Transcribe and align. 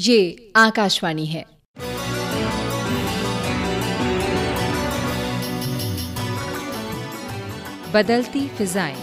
ये 0.00 0.52
आकाशवाणी 0.56 1.26
है। 1.26 1.44
बदलती 7.94 8.48
फिजाएँ। 8.48 8.96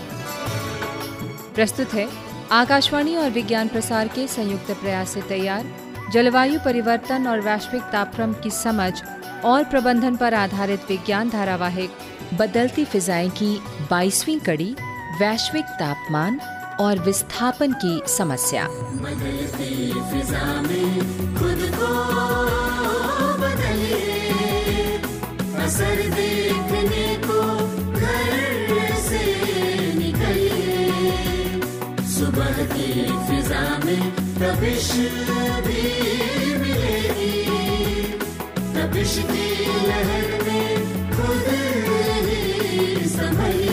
प्रस्तुत 1.55 1.93
है 1.93 2.07
आकाशवाणी 2.51 3.15
और 3.15 3.29
विज्ञान 3.29 3.67
प्रसार 3.67 4.07
के 4.07 4.27
संयुक्त 4.27 4.71
प्रयास 4.71 5.09
से 5.09 5.21
तैयार, 5.21 5.65
जलवायु 6.11 6.59
परिवर्तन 6.65 7.27
और 7.27 7.41
वैश्विक 7.41 7.83
तापक्रम 7.83 8.33
की 8.33 8.51
समझ 8.51 9.01
और 9.45 9.63
प्रबंधन 9.63 10.15
पर 10.15 10.33
आधारित 10.33 10.81
विज्ञान 10.89 11.29
धारावाहिक 11.29 11.89
बदलती 12.33 12.85
फिजाएँ 12.85 13.29
की 13.29 13.59
22वीं 13.91 14.39
कड़ी, 14.39 14.75
वैश्विक 15.19 15.65
तापमान 15.65 16.39
और 16.79 16.99
विस्थापन 16.99 17.73
की 17.73 18.01
समस्या। 18.07 18.67
फिजा 20.11 20.57
में 20.57 21.17
को 21.29 21.87
में 43.33 43.67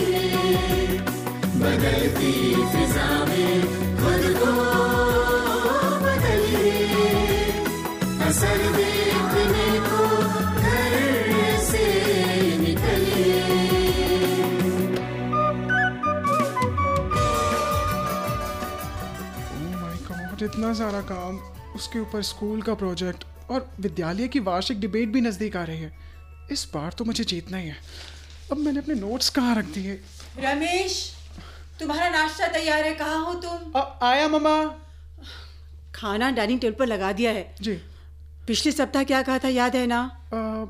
बदलती 1.59 2.84
इतना 20.55 20.73
सारा 20.73 21.01
काम 21.01 21.37
उसके 21.75 21.99
ऊपर 21.99 22.21
स्कूल 22.21 22.61
का 22.61 22.73
प्रोजेक्ट 22.73 23.23
और 23.49 23.69
विद्यालय 23.79 24.27
की 24.27 24.39
वार्षिक 24.39 24.79
डिबेट 24.79 25.09
भी 25.09 25.21
नज़दीक 25.21 25.57
आ 25.57 25.63
रही 25.63 25.79
है। 25.79 25.95
इस 26.51 26.71
बार 26.73 26.93
तो 26.93 27.05
मुझे 27.05 27.23
जीतना 27.23 27.57
ही 27.57 27.67
है। 27.67 27.77
अब 28.51 28.57
मैंने 28.57 28.79
अपने 28.79 28.95
नोट्स 28.95 29.29
कहाँ 29.29 29.55
रख 29.55 29.65
दिए? 29.65 30.01
रमेश 30.39 31.13
तुम्हारा 31.79 32.09
नाश्ता 32.09 32.47
तैयार 32.47 32.85
है। 32.85 32.93
कहाँ 32.93 33.25
हो 33.25 33.33
तुम? 33.33 33.81
अ- 33.81 33.99
आया 34.03 34.27
ममा 34.27 34.75
खाना 35.95 36.31
डाइनिंग 36.31 36.59
टेबल 36.59 36.75
पर 36.75 36.85
लगा 36.85 37.11
दिया 37.11 37.31
है। 37.31 37.55
जी। 37.61 37.73
पिछले 38.47 38.71
सप्ताह 38.71 39.03
क्या 39.03 39.21
कहा 39.21 39.39
था 39.39 39.47
याद 39.47 39.75
है 39.75 39.87
ना? 39.87 40.21
अ, 40.33 40.65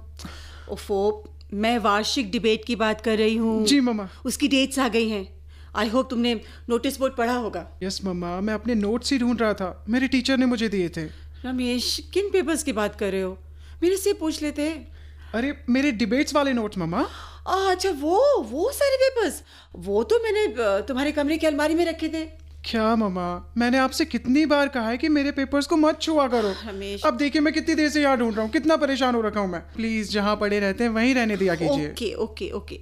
ओफो 0.69 1.29
मैं 1.53 1.77
वार्षिक 1.77 2.31
डिबेट 2.31 2.65
की 2.65 2.75
बात 2.75 3.01
कर 3.01 3.17
रही 3.17 3.35
हूँ। 3.35 3.65
जी 3.65 3.79
ममा 3.79 4.09
उसकी 4.25 4.47
डेट्स 4.47 4.79
आ 4.79 4.87
गई 4.87 5.09
हैं। 5.09 5.34
आई 5.75 5.89
होप 5.89 6.09
तुमने 6.09 6.33
नोटिस 6.69 6.99
बोर्ड 6.99 7.13
पढ़ा 7.15 7.35
होगा। 7.35 7.67
यस 7.83 7.99
मम्मा 8.05 8.39
मैं 8.41 8.53
अपने 8.53 8.75
नोट्स 8.75 9.11
ही 9.11 9.17
ढूंढ 9.19 9.41
रहा 9.41 9.53
था। 9.53 9.85
मेरे 9.89 10.07
टीचर 10.07 10.37
ने 10.37 10.45
मुझे 10.45 10.69
दिए 10.69 10.89
थे। 10.89 11.05
रमेश 11.45 11.97
किन 12.13 12.29
पेपर्स 12.29 12.63
की 12.63 12.73
बात 12.73 12.95
कर 12.95 13.11
रहे 13.11 13.21
हो? 13.21 13.37
मेरे 13.83 13.97
से 13.97 14.13
पूछ 14.13 14.41
लेते 14.43 14.61
हैं। 14.61 14.87
अरे 15.33 15.53
मेरे 15.69 15.91
डिबेट्स 15.93 16.35
वाले 16.35 16.53
नोट्स 16.53 16.77
मम्मा 16.77 17.01
अच्छा 17.45 17.89
वो 17.91 18.19
वो 18.43 18.71
सारे 18.71 18.97
पेपर्स 18.97 19.41
वो 19.79 20.03
तो 20.03 20.19
मैंने 20.23 20.47
तुम्हारे 20.87 21.11
कमरे 21.11 21.37
की 21.37 21.47
अलमारी 21.47 21.75
में 21.75 21.85
रखे 21.85 22.07
थे। 22.09 22.23
क्या 22.65 22.95
मम्मा 22.95 23.27
मैंने 23.57 23.77
आपसे 23.77 24.05
कितनी 24.05 24.45
बार 24.45 24.67
कहा 24.67 24.89
है 24.89 24.97
कि 24.97 25.09
मेरे 25.09 25.31
पेपर्स 25.31 25.67
को 25.67 25.75
मत 25.77 26.01
छुआ 26.01 26.27
करो। 26.27 26.53
रमेश। 26.63 27.03
अब 27.05 27.17
देखिए 27.17 27.41
मैं 27.41 27.53
कितनी 27.53 27.75
देर 27.75 27.89
से 27.89 28.01
यहाँ 28.01 28.17
ढूंढ 28.17 28.33
रहा 28.33 28.43
हूँ 28.43 28.51
कितना 28.51 28.75
परेशान 28.77 29.15
हो 29.15 29.21
रखा 29.21 29.39
हूँ 29.39 29.49
मैं। 29.49 29.61
प्लीज़ 29.75 30.11
जहाँ 30.11 30.35
पड़े 30.35 30.59
रहते 30.59 30.83
हैं 30.83 30.91
वहीं 30.91 31.13
रहने 31.15 31.37
दिया 31.37 31.55
कीजिए। 31.55 31.89
Okay 31.89 32.13
okay 32.23 32.49
okay. 32.51 32.79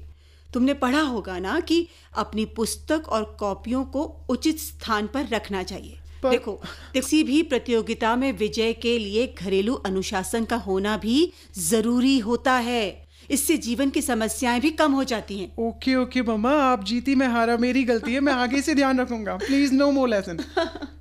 तुमने 0.53 0.73
पढ़ा 0.73 1.01
होगा 1.01 1.39
ना 1.39 1.59
कि 1.59 1.87
अपनी 2.17 2.45
पुस्तक 2.45 3.03
और 3.09 3.37
कॉपियों 3.39 3.85
को 3.85 4.25
उचित 4.29 4.59
स्थान 4.59 5.07
पर 5.07 5.27
रखना 5.27 5.63
चाहिए। 5.63 5.97
पर- 6.23 6.31
देखो 6.31 6.51
किसी 6.93 7.23
भी 7.23 7.43
प्रतियोगिता 7.43 8.15
में 8.15 8.37
विजय 8.37 8.73
के 8.73 8.99
लिए 8.99 9.35
घरेलू 9.39 9.73
अनुशासन 9.73 10.45
का 10.45 10.55
होना 10.55 10.97
भी 10.97 11.33
ज़रूरी 11.57 12.19
होता 12.19 12.53
है। 12.53 13.07
इससे 13.31 13.57
जीवन 13.57 13.89
की 13.89 14.01
समस्याएँ 14.01 14.61
भी 14.61 14.69
कम 14.69 14.91
हो 14.91 15.03
जाती 15.03 15.39
हैं। 15.39 15.55
ओके 15.57 15.95
ओके 15.95 16.21
मम्मा 16.21 16.51
आप 16.51 16.83
जीती 16.83 17.15
मैं 17.15 17.27
हारा 17.27 17.57
मेरी 17.57 17.83
गलती 17.83 18.13
है 18.13 18.19
मैं 18.19 18.33
आगे 18.33 18.61
से 18.61 18.75
ध्यान 18.75 19.01
रखूँगा। 19.01 19.35
प्लीज़ 19.35 19.73
नो 19.73 19.91
मोर 19.91 20.09
लेसन 20.09 20.39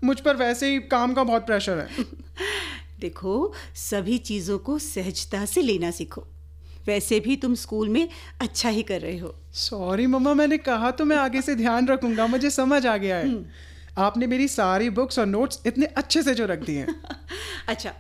मुझ 0.05 0.21
पर 0.21 0.37
वैसे 0.37 0.73
ही 0.73 0.79
काम 0.79 1.15
का 1.15 1.25
बहुत 1.25 1.47
प्रेशर 1.47 1.79
है। 1.79 1.89
देखो 3.01 3.53
सभी 3.75 4.19
चीज़ों 4.19 4.59
को 4.59 4.79
सहजता 4.79 5.45
से 5.45 5.63
लेना 5.63 5.91
सीखो। 5.91 6.25
वैसे 6.87 7.21
भी 7.21 7.37
तुम 7.37 7.55
स्कूल 7.55 7.89
में 7.89 8.09
अच्छा 8.41 8.69
ही 8.69 8.83
कर 8.83 9.01
रहे 9.01 9.19
हो। 9.19 9.35
सॉरी 9.55 10.07
मम्मा 10.07 10.35
मैंने 10.35 10.59
कहा 10.59 10.91
तो 10.91 11.05
मैं 11.05 11.17
आगे 11.17 11.43
से 11.43 11.55
ध्यान 11.55 11.89
रखूँगा 11.89 12.27
मुझे 12.27 12.51
समझ 12.51 12.87
आ 12.87 12.97
गया 12.97 13.17
है। 13.17 13.45
आपने 13.99 14.27
मेरी 14.27 14.49
सारी 14.49 14.91
बुक्स 14.91 15.19
और 15.19 15.27
नोट्स 15.27 15.63
इतने 15.67 15.87
अच्छे 15.87 16.23
से 16.23 16.35
जो 16.35 16.47
रख 16.47 16.59
दिए 16.59 16.79
हैं। 16.79 16.95
अच्छा 17.69 17.93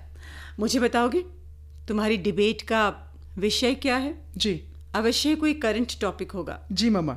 मुझे 0.59 0.81
बताओगे 0.81 1.25
तुम्हारी 1.89 2.17
डिबेट 2.17 2.63
का 2.63 2.89
विषय 3.39 3.75
क्या 3.75 3.97
है? 3.97 4.15
जी। 4.37 4.61
अवश्य 4.95 5.35
कोई 5.35 5.55
करंट 5.55 5.93
टॉपिक 6.01 6.33
होगा। 6.33 6.59
जी 6.73 6.91
मम्मा 6.91 7.17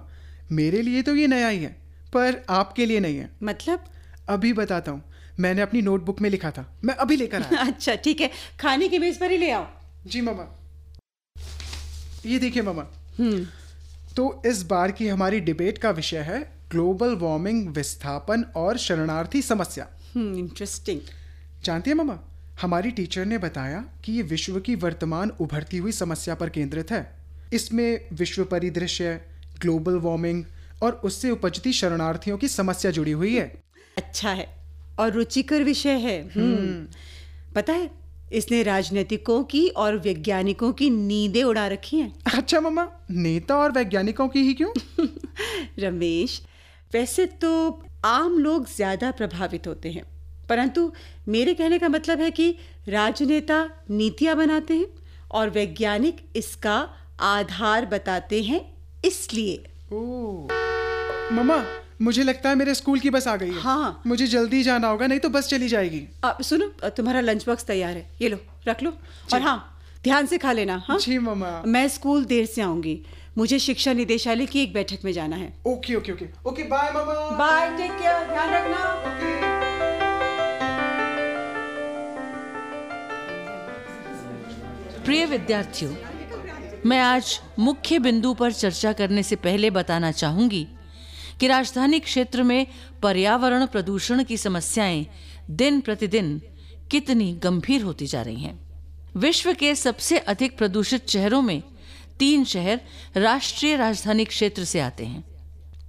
मेरे 0.52 0.82
लिए 0.82 1.02
तो 1.02 1.16
ये 1.16 1.28
नया 1.28 1.48
ही 1.48 1.64
है 1.64 1.76
पर 2.14 2.44
आपके 2.50 2.86
लिए 2.86 3.00
नहीं 3.00 3.18
है। 3.18 3.30
मतलब? 3.44 3.84
अभी 4.30 4.54
बताता 4.54 4.92
हूँ 4.92 5.04
मैंने 5.40 5.62
अपनी 5.62 5.82
नोटबुक 5.82 6.22
में 6.22 6.30
लिखा 6.30 6.52
था 6.52 6.66
मैं 6.84 6.94
अभी 6.96 7.16
लेकर 7.16 7.42
आया। 7.42 7.66
अच्छा 7.68 7.96
ठीक 7.96 8.22
है 8.22 8.30
खाने 8.60 8.88
की 8.90 9.00
मेज 9.00 9.18
पर 9.20 9.32
ही 9.32 9.38
ले 9.38 9.50
आओ। 9.52 9.66
जी 10.08 10.22
मम्मा। 10.22 10.46
ये 12.26 12.40
देखिए 12.40 12.62
मम्मा 12.64 12.86
हम्म। 13.20 13.46
तो 14.16 14.42
इस 14.46 14.64
बार 14.64 14.92
की 14.92 15.08
हमारी 15.08 15.40
डिबेट 15.40 15.78
का 15.78 15.90
विषय 15.92 16.18
है 16.18 16.40
ग्लोबल 16.72 17.16
वार्मिंग 17.16 17.68
विस्थापन 17.70 18.44
और 18.56 18.78
शरणार्थी 18.78 19.42
समस्या। 19.42 19.88
हम्म 20.16 20.38
इंटरेस्टिंग 20.38 21.02
जानती 21.64 21.90
है 21.90 21.96
मम्मा 21.96 22.20
हमारी 22.62 22.92
टीचर 22.92 23.26
ने 23.26 23.38
बताया 23.38 23.84
कि 24.06 24.12
ये 24.12 24.22
विश्व 24.22 24.60
की 24.60 24.76
वर्तमान 24.76 25.32
उभरती 25.40 25.78
हुई 25.78 25.92
समस्या 25.92 26.36
पर 26.36 26.50
केंद्रित 26.50 26.92
है। 26.92 27.16
इसमें 27.54 28.08
विश्व 28.14 28.44
परिदृश्य 28.44 29.22
ग्लोबल 29.62 29.96
वार्मिंग 29.96 30.44
और 30.84 30.92
उससे 30.92 31.30
उपजती 31.30 31.74
शरणार्थियों 31.74 32.38
की 32.38 32.48
समस्या 32.48 32.92
जुड़ी 32.92 33.12
हुई 33.12 33.36
है। 33.36 33.62
अच्छा 33.98 34.30
है। 34.30 34.48
और 35.00 35.12
रुचिकर 35.12 35.64
विषय 35.64 35.98
है। 36.00 36.22
हम्म। 36.28 36.88
पता 37.56 37.74
है 37.74 38.05
इसने 38.32 38.64
राजनीतिकों 38.64 39.44
की 39.44 39.68
और 39.68 39.98
वैज्ञानिकों 39.98 40.72
की 40.72 40.90
नींदें 40.90 41.44
उड़ा 41.44 41.68
रखी 41.68 41.98
हैं। 41.98 42.14
अच्छा 42.36 42.60
मम्मा 42.60 42.88
नेता 43.12 43.58
और 43.58 43.72
वैज्ञानिकों 43.72 44.28
की 44.28 44.40
ही 44.40 44.54
क्यों? 44.54 44.72
रमेश 45.80 46.42
वैसे 46.94 47.26
तो 47.26 47.84
आम 48.06 48.38
लोग 48.40 48.68
ज़्यादा 48.68 49.12
प्रभावित 49.12 49.68
होते 49.68 49.92
हैं 49.92 50.04
परंतु 50.50 50.92
मेरे 51.28 51.54
कहने 51.54 51.80
का 51.80 51.90
मतलब 51.90 52.22
है 52.22 52.32
कि 52.32 52.56
राजनेता 52.90 53.70
नीतियाँ 53.90 54.36
बनाते 54.36 54.74
हैं 54.74 54.88
और 55.32 55.50
वैज्ञानिक 55.50 56.18
इसका 56.36 56.90
आधार 57.20 57.86
बताते 57.86 58.42
हैं 58.44 58.62
इसलिए। 59.06 59.56
ओह 59.94 60.48
मम्मा 61.34 61.64
मुझे 62.02 62.24
लगता 62.24 62.50
है 62.50 62.56
मेरे 62.56 62.74
स्कूल 62.76 63.00
की 63.00 63.10
बस 63.10 63.28
आ 63.28 63.36
गई 63.36 63.50
है। 63.50 63.60
हाँ। 63.62 64.02
मुझे 64.08 64.28
जल्दी 64.28 64.62
जाना 64.64 64.88
होगा 64.88 65.08
नहीं 65.08 65.20
तो 65.20 65.30
बस 65.30 65.48
चली 65.50 65.68
जाएगी। 65.68 66.02
अब 66.24 66.42
सुनो 66.42 66.90
तुम्हारा 66.90 67.22
लंच 67.22 67.46
बॉक्स 67.48 67.66
तैयार 67.66 67.98
है। 67.98 68.06
ये 68.22 68.30
लो 68.30 68.38
रख 68.68 68.84
लो। 68.84 68.94
और 69.34 69.42
हाँ 69.42 69.58
ध्यान 70.04 70.26
से 70.26 70.38
खा 70.38 70.52
लेना 70.52 70.82
हाँ? 70.88 70.98
जी 71.00 71.18
मम्मा। 71.20 71.62
मैं 71.68 71.88
स्कूल 71.88 72.26
देर 72.26 72.46
से 72.46 72.62
आऊँगी। 72.62 73.00
मुझे 73.38 73.60
शिक्षा 73.60 73.94
निदेशालय 73.94 74.46
की 74.46 74.62
एक 74.64 74.74
बैठक 74.74 75.06
में 75.06 75.12
जाना 75.12 75.36
है। 75.36 75.54
Okay 75.68 75.96
okay 75.96 76.12
okay. 76.12 76.26
Okay 76.50 76.64
bye 76.64 76.92
मम्मा। 76.92 77.14
बाय 77.38 77.70
टेक 77.78 77.92
केयर 77.92 78.28
ध्यान 78.28 78.54
रखना। 78.54 78.84
प्रिय 85.06 85.26
विद्यार्थियों 85.26 85.94
मैं 86.86 87.00
आज 87.00 87.40
मुख्य 87.60 88.00
बिंदु 88.00 88.34
पर 88.34 88.52
चर्चा 88.52 88.94
करने 88.94 89.24
से 89.24 89.36
पहले 89.36 89.70
बताना 89.70 90.12
चाहूँगी 90.12 90.68
कि 91.40 91.48
राजधानी 91.48 92.00
क्षेत्र 92.00 92.44
में 92.44 92.68
पर्यावरण 93.04 93.66
प्रदूषण 93.66 94.24
की 94.24 94.38
समस्याएँ 94.38 95.08
दिन 95.50 95.82
प्रतिदिन 95.82 96.42
कितनी 96.92 97.34
गंभीर 97.34 97.82
होती 97.82 98.08
जा 98.08 98.22
रही 98.22 98.42
हैं। 98.42 98.60
विश्व 99.18 99.54
के 99.54 99.76
सबसे 99.76 100.18
अधिक 100.18 100.58
प्रदूषित 100.58 101.10
शहरों 101.10 101.42
में 101.42 101.64
तीन 102.20 102.44
शहर 102.44 102.82
राष्ट्रीय 103.18 103.76
राजधानी 103.78 104.26
क्षेत्र 104.26 104.64
से 104.64 104.80
आते 104.80 105.06
हैं। 105.06 105.24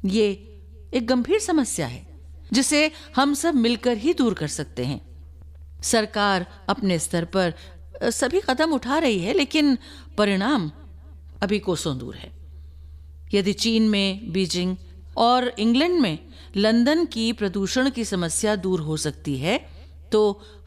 ये 0.04 0.58
एक 0.94 1.06
गंभीर 1.06 1.38
समस्या 1.38 1.87
है, 1.87 2.06
जिसे 2.52 2.92
हम 3.16 3.34
सब 3.34 3.54
मिलकर 3.54 3.96
ही 3.96 4.14
दूर 4.14 4.34
कर 4.34 4.49
सकते 4.49 4.84
हैं। 4.84 5.00
सरकार 5.82 6.46
अपने 6.69 6.99
स्तर 6.99 7.25
पर 7.25 7.54
सभी 8.02 8.40
कदम 8.50 8.70
उठा 8.70 8.99
रही 8.99 9.19
है, 9.19 9.32
लेकिन 9.32 9.78
परिणाम 10.19 10.70
अभी 11.42 11.58
कोसों 11.58 11.99
दूर 11.99 12.14
है। 12.14 12.32
यदि 13.34 13.52
चीन 13.52 13.88
में 13.88 14.32
बीजिंग 14.32 14.76
और 15.16 15.48
इंग्लैंड 15.58 16.00
में 16.00 16.18
लंदन 16.56 17.04
की 17.04 17.32
प्रदूषण 17.32 17.90
की 17.90 18.04
समस्या 18.04 18.56
दूर 18.56 18.80
हो 18.80 18.96
सकती 18.96 19.36
है 19.36 19.58
तो 20.12 20.20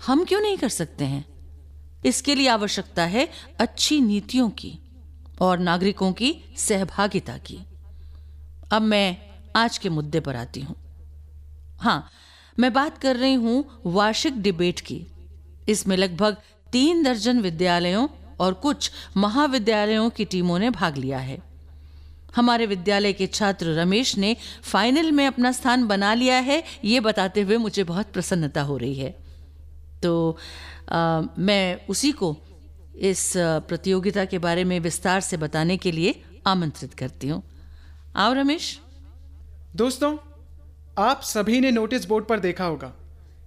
हम 0.07 0.23
क्यों 0.25 0.41
नहीं 0.41 0.57
कर 0.57 0.69
सकते 0.69 1.05
हैं? 1.05 1.25
इसके 2.05 2.35
लिए 2.35 2.47
आवश्यकता 2.47 3.03
है 3.05 3.27
अच्छी 3.59 3.99
नीतियों 4.01 4.49
की 4.49 4.77
और 5.41 5.59
नागरिकों 5.59 6.11
की 6.13 6.35
सहभागिता 6.57 7.37
की। 7.37 7.57
अब 8.71 8.81
मैं 8.81 9.17
आज 9.55 9.77
के 9.77 9.89
मुद्दे 9.89 10.19
पर 10.19 10.35
आती 10.35 10.61
हूँ। 10.61 10.75
हाँ, 11.79 12.09
मैं 12.59 12.73
बात 12.73 12.97
कर 12.97 13.15
रही 13.15 13.33
हूँ 13.33 13.81
वार्षिक 13.85 14.41
डिबेट 14.41 14.79
की। 14.79 15.05
इसमें 15.69 15.95
लगभग 15.97 16.37
तीन 16.71 17.03
दर्जन 17.03 17.39
विद्यालयों 17.39 18.07
और 18.39 18.53
कुछ 18.53 18.91
महाविद्यालयों 19.17 20.09
की 20.09 20.25
टीमों 20.25 20.59
ने 20.59 20.69
भाग 20.69 20.97
लिया 20.97 21.19
है। 21.19 21.41
हमारे 22.35 22.65
विद्यालय 22.65 23.13
के 23.13 23.27
छात्र 23.27 23.73
रमेश 23.73 24.17
ने 24.17 24.35
फाइनल 24.63 25.11
में 25.11 25.25
अपना 25.27 25.51
स्थान 25.51 25.87
बना 25.87 26.13
लिया 26.13 26.39
है। 26.39 26.63
ये 26.85 26.99
बताते 26.99 27.41
हुए 27.41 27.57
मुझे 27.57 27.83
बहुत 27.83 28.11
प्रसन्नता 28.13 28.61
हो 28.61 28.77
रही 28.77 28.95
है। 28.95 29.15
तो 30.03 30.37
आ, 30.91 31.21
मैं 31.39 31.87
उसी 31.87 32.11
को 32.11 32.35
इस 32.95 33.33
प्रतियोगिता 33.37 34.25
के 34.25 34.37
बारे 34.37 34.63
में 34.63 34.79
विस्तार 34.79 35.21
से 35.21 35.37
बताने 35.37 35.77
के 35.77 35.91
लिए 35.91 36.21
आमंत्रित 36.47 36.93
करती 36.93 37.27
हूँ। 37.27 37.43
आओ 38.15 38.33
रमेश। 38.33 38.79
दोस्तों 39.75 40.17
आप 40.97 41.21
सभी 41.23 41.59
ने 41.59 41.71
नोटिस 41.71 42.05
बोर्ड 42.05 42.25
पर 42.25 42.39
देखा 42.39 42.65
होगा 42.65 42.87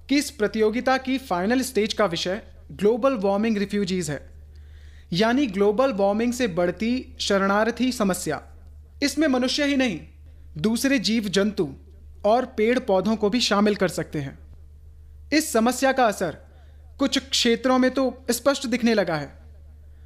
कि 0.09 0.17
इस 0.17 0.31
प्रतियोगिता 0.31 0.97
की 0.99 1.19
फाइनल 1.19 1.63
स्टेज 1.63 1.93
का 1.93 2.07
विषय 2.07 2.41
ग्लोबल 2.73 3.17
वार्मिंग 3.17 3.57
रिफ्यूजीज 3.57 4.11
है। 4.11 4.21
यानी 5.13 5.47
ग्लोबल 5.47 5.93
वार्मिंग 5.93 6.33
से 6.33 6.47
बढ़ती 6.49 7.17
शरणार्थी 7.21 7.93
समस्या। 7.93 8.43
इसमें 9.03 9.27
मनुष्य 9.29 9.65
ही 9.65 9.77
नहीं, 9.77 10.01
दूसरे 10.59 10.99
जीव 10.99 11.29
जंतु 11.29 11.69
और 12.25 12.45
पेड़ 12.57 12.79
पौधों 12.79 13.17
को 13.17 13.31
भी 13.31 13.41
शामिल 13.41 13.75
कर 13.75 13.89
सकते 13.89 14.19
हैं। 14.19 14.39
इस 15.33 15.53
समस्या 15.53 15.93
का 15.93 16.07
असर 16.07 16.37
कुछ 16.99 17.19
क्षेत्रों 17.21 17.79
में 17.79 17.91
तो 17.91 18.25
स्पष्ट 18.31 18.67
दिखने 18.67 18.95
लगा 18.95 19.17
है। 19.17 19.33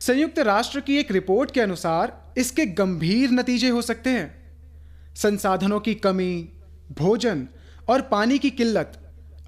संयुक्त 0.00 0.38
राष्ट्र 0.38 0.80
की 0.80 0.96
एक 0.96 1.10
रिपोर्ट 1.12 1.50
के 1.50 1.60
अनुसार 1.60 2.12
इसके 2.38 2.66
गंभीर 2.66 3.30
नतीजे 3.30 3.68
हो 3.68 3.82
सकते 3.82 4.10
हैं। 4.10 5.14
संसाधनों 5.16 5.80
की 5.80 5.94
कमी, 5.94 6.48
भोजन 6.92 7.46
और 7.88 8.00
पानी 8.02 8.38
की 8.38 8.50
किल्लत 8.50 8.98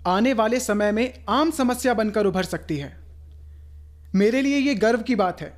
आने 0.07 0.33
वाले 0.33 0.61
समय 0.61 0.93
में 0.93 1.25
आम 1.29 1.51
समस्या 1.51 1.95
बनकर 1.95 2.27
उभर 2.27 2.43
सकती 2.43 2.77
है। 2.77 2.97
मेरे 4.15 4.43
लिए 4.43 4.59
यह 4.59 4.79
गर्व 4.79 5.03
की 5.03 5.15
बात 5.15 5.41
है 5.41 5.53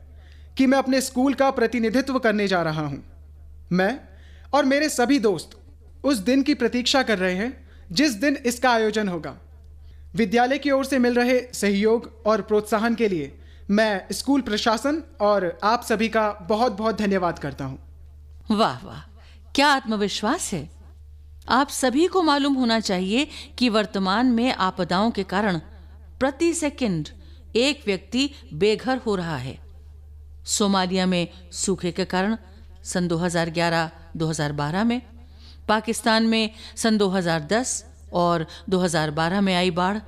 कि 0.58 0.66
मैं 0.66 0.78
अपने 0.78 1.00
स्कूल 1.00 1.34
का 1.34 1.50
प्रतिनिधित्व 1.50 2.18
करने 2.18 2.48
जा 2.48 2.62
रहा 2.62 2.86
हूँ। 2.86 3.02
मैं 3.72 4.00
और 4.54 4.64
मेरे 4.64 4.88
सभी 4.88 5.18
दोस्त 5.18 5.50
उस 6.04 6.16
दिन 6.16 6.42
की 6.42 6.54
प्रतीक्षा 6.54 7.02
कर 7.02 7.18
रहे 7.18 7.34
हैं, 7.34 7.68
जिस 7.92 8.12
दिन 8.14 8.36
इसका 8.36 8.70
आयोजन 8.70 9.08
होगा। 9.08 9.36
विद्यालय 10.14 10.58
की 10.58 10.70
ओर 10.70 10.84
से 10.84 10.98
मिल 10.98 11.14
रहे 11.14 11.40
सहयोग 11.54 12.22
और 12.26 12.42
प्रोत्साहन 12.42 12.94
के 12.94 13.08
लिए 13.08 13.40
मैं 13.70 14.06
स्कूल 14.12 14.40
प्रशासन 14.40 15.02
और 15.20 15.58
आप 15.64 15.82
सभी 15.82 16.08
का 16.08 16.32
बहुत 16.32 16.72
बहुत 16.72 16.98
धन्यवाद 16.98 17.38
करता 17.38 17.64
हूँ। 17.64 17.78
वाह 18.50 18.86
वाह। 18.86 19.00
क्या 19.54 19.68
आत्मविश्वास 19.68 20.52
है? 20.52 20.70
आप 21.48 21.68
सभी 21.68 22.06
को 22.06 22.22
मालूम 22.22 22.54
होना 22.54 22.80
चाहिए 22.80 23.28
कि 23.58 23.68
वर्तमान 23.68 24.26
में 24.26 24.54
आपदाओं 24.54 25.10
के 25.10 25.22
कारण 25.22 25.58
प्रति 26.20 26.54
सेकंड 26.54 27.08
एक 27.56 27.82
व्यक्ति 27.86 28.30
बेघर 28.52 28.96
हो 28.96 29.14
रहा 29.14 29.36
है। 29.36 29.60
सोमालिया 30.44 31.06
में 31.06 31.28
सूखे 31.52 31.92
के 31.92 32.04
कारण 32.04 32.36
सन 32.84 33.08
2011-2012 33.08 34.84
में। 34.84 35.02
पाकिस्तान 35.68 36.22
में 36.22 36.50
सन 36.76 36.98
2010 36.98 37.84
और 38.12 38.46
2012 38.68 39.40
में 39.40 39.54
आई 39.54 39.70
बाढ़। 39.70 39.98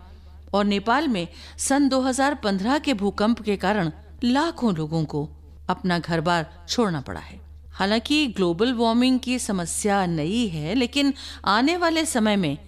और 0.54 0.64
नेपाल 0.64 1.08
में 1.08 1.28
सन 1.58 1.88
2015 1.88 2.78
के 2.78 2.94
भूकंप 2.94 3.42
के 3.42 3.56
कारण 3.56 3.92
लाखों 4.24 4.74
लोगों 4.76 5.04
को 5.04 5.28
अपना 5.68 5.98
घर 5.98 6.20
बार 6.20 6.64
छोड़ना 6.68 7.00
पड़ा 7.00 7.20
है। 7.20 7.40
हालाँकि 7.70 8.26
ग्लोबल 8.26 8.72
वार्मिंग 8.72 9.20
की 9.20 9.38
समस्या 9.38 10.06
नई 10.06 10.46
है, 10.48 10.74
लेकिन 10.74 11.14
आने 11.44 11.76
वाले 11.76 12.06
समय 12.06 12.36
में 12.36 12.58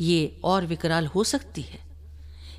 ये 0.00 0.40
और 0.44 0.66
विकराल 0.66 1.06
हो 1.06 1.24
सकती 1.24 1.62
है। 1.62 1.78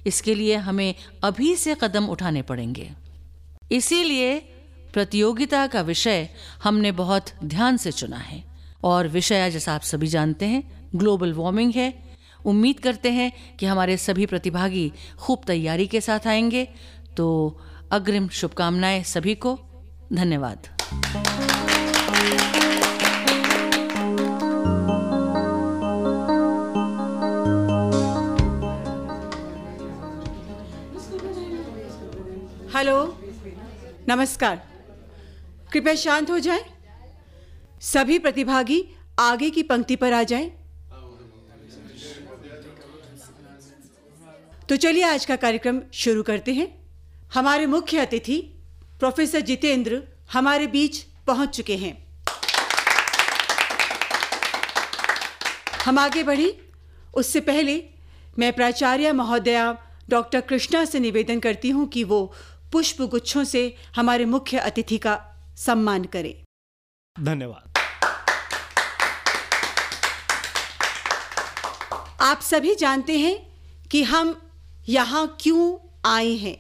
इसके 0.08 0.36
लिए 0.36 0.56
हमें 0.56 0.96
अभी 1.24 1.56
से 1.56 1.76
कदम 1.82 2.06
उठाने 2.06 2.42
पड़ेंगे। 2.42 2.92
इसीलिए 3.72 4.55
प्रतियोगिता 4.96 5.68
का 5.68 5.82
विषय 5.82 6.30
हमने 6.64 6.92
बहुत 6.92 7.26
ध्यान 7.44 7.78
से 7.78 7.92
चुना 7.92 8.18
है। 8.18 8.44
और 8.84 9.08
विषय 9.08 9.52
जैसा 9.52 9.76
आप 9.76 9.82
सभी 9.82 10.08
जानते 10.08 10.46
हैं 10.46 10.90
ग्लोबल 10.96 11.34
वार्मिंग 11.34 11.74
है। 11.76 11.94
उम्मीद 12.46 12.80
करते 12.80 13.12
हैं 13.12 13.58
कि 13.60 13.66
हमारे 13.66 13.98
सभी 13.98 14.26
प्रतिभागी 14.26 14.94
खूब 15.20 15.42
तैयारी 15.48 15.88
के 15.88 16.02
साथ 16.02 16.28
आएँगे। 16.28 16.68
तो 17.18 17.60
अग्रिम 17.92 18.28
शुभकामनाएँ 18.28 19.04
सभी 19.04 19.36
को। 19.36 19.60
धन्यवाद। 20.14 20.68
हेलो, 32.78 33.18
नमस्कार। 34.10 34.75
कृपया 35.76 35.96
शांत 35.96 36.30
हो 36.32 36.38
जाएँ। 36.40 36.64
सभी 37.84 38.18
प्रतिभागी 38.20 38.78
आगे 39.20 39.50
की 39.50 39.64
पंक्ति 39.64 39.96
पर 39.96 40.14
आ 40.14 40.22
जाएँ। 40.24 40.50
तो 44.70 44.76
चलिए 44.76 45.04
आज 45.04 45.26
का 45.26 45.36
कार्यक्रम 45.36 45.82
शुरू 45.94 46.24
करते 46.24 46.54
हैं 46.54 46.68
हमारे 47.34 47.66
मुख्य 47.66 47.98
अतिथि, 47.98 48.38
प्रोफेसर 49.00 49.42
जितेंद्र, 49.42 50.02
हमारे 50.34 50.68
बीच 50.68 51.02
पहुँच 51.28 51.56
चुके 51.58 51.76
हैं 51.76 51.94
हम 55.86 56.00
आगे 56.00 56.24
बढ़ी 56.24 56.52
उससे 57.16 57.40
पहले 57.52 57.82
मैं 58.40 58.54
प्राचार्य 58.54 59.12
महोदया 59.14 59.72
डॉक्टर 60.10 60.42
कृष्णा 60.42 60.86
से 60.86 61.00
निवेदन 61.00 61.40
करती 61.40 61.70
हूँ 61.70 61.88
कि 61.90 62.04
वो 62.04 62.26
पुष्प 62.72 63.02
गुच्छों 63.12 63.44
से 63.44 63.74
हमारे 63.96 64.26
मुख्य 64.26 64.58
अतिथि 64.72 64.98
का 64.98 65.22
सम्मान 65.58 66.04
करें। 66.06 66.34
धन्यवाद। 67.16 67.72
आप 72.22 72.42
सभी 72.42 72.76
जानते 72.76 73.18
हैं 73.20 73.36
कि 73.92 74.04
हम 74.04 74.36
यहाँ 74.90 75.38
क्यों 75.42 75.78
आए 76.06 76.32
हैं। 76.36 76.58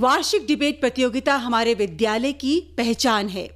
वार्षिक 0.00 0.46
डिबेट 0.46 0.80
प्रतियोगिता 0.80 1.34
हमारे 1.36 1.74
विद्यालय 1.74 2.32
की 2.32 2.60
पहचान 2.78 3.28
है। 3.28 3.48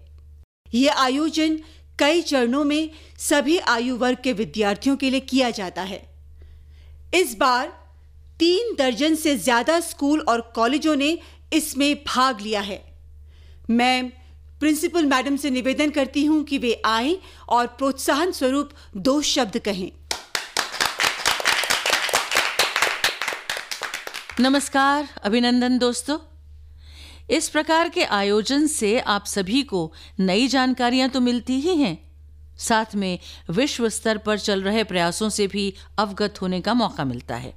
यह 0.75 0.99
आयोजन 0.99 1.59
कई 1.99 2.23
चरणों 2.23 2.64
में 2.64 2.90
सभी 3.18 3.59
आयु 3.59 3.97
वर्ग 3.97 4.18
के 4.25 4.33
विद्यार्थियों 4.33 4.97
के 4.97 5.11
लिए 5.11 5.21
किया 5.21 5.50
जाता 5.50 5.83
है। 5.83 6.02
इस 7.14 7.35
बार 7.35 7.66
तीन 8.38 8.75
दर्जन 8.76 9.14
से 9.14 9.37
ज़्यादा 9.38 9.80
स्कूल 9.80 10.21
और 10.21 10.40
कॉलेजों 10.54 10.95
ने 10.97 11.18
इसमें 11.52 11.95
भाग 12.06 12.40
लिया 12.40 12.61
है। 12.61 12.89
मैं 13.71 14.11
प्रिंसिपल 14.61 15.07
मैडम 15.07 15.37
से 15.37 15.50
निवेदन 15.50 15.91
करती 15.91 16.25
हूँ 16.25 16.45
कि 16.45 16.59
वे 16.59 16.83
आए 16.85 17.17
और 17.49 17.67
प्रोत्साहन 17.67 18.33
स्वरूप 18.33 18.71
दो 18.97 19.23
शब्द 19.23 19.59
कहें। 19.59 19.93
नमस्कार, 24.41 25.09
अभिनंदन 25.25 25.79
दोस्तों। 25.79 26.19
इस 27.31 27.49
प्रकार 27.49 27.89
के 27.89 28.05
आयोजन 28.05 28.67
से 28.67 29.00
आप 29.00 29.25
सभी 29.27 29.62
को 29.62 29.93
नई 30.21 30.49
जानकारियाँ 30.49 31.09
तो 31.09 31.21
मिलती 31.21 31.61
ही 31.61 31.77
हैं। 31.77 31.99
साथ 32.59 32.95
में 32.95 33.19
विश्व 33.50 33.89
स्तर 33.89 34.19
पर 34.19 34.39
चल 34.39 34.62
रहे 34.62 34.85
प्रयासों 34.85 35.29
से 35.29 35.47
भी 35.47 35.75
अवगत 35.99 36.43
होने 36.43 36.61
का 36.61 36.75
मौका 36.75 37.05
मिलता 37.05 37.37
है। 37.37 37.55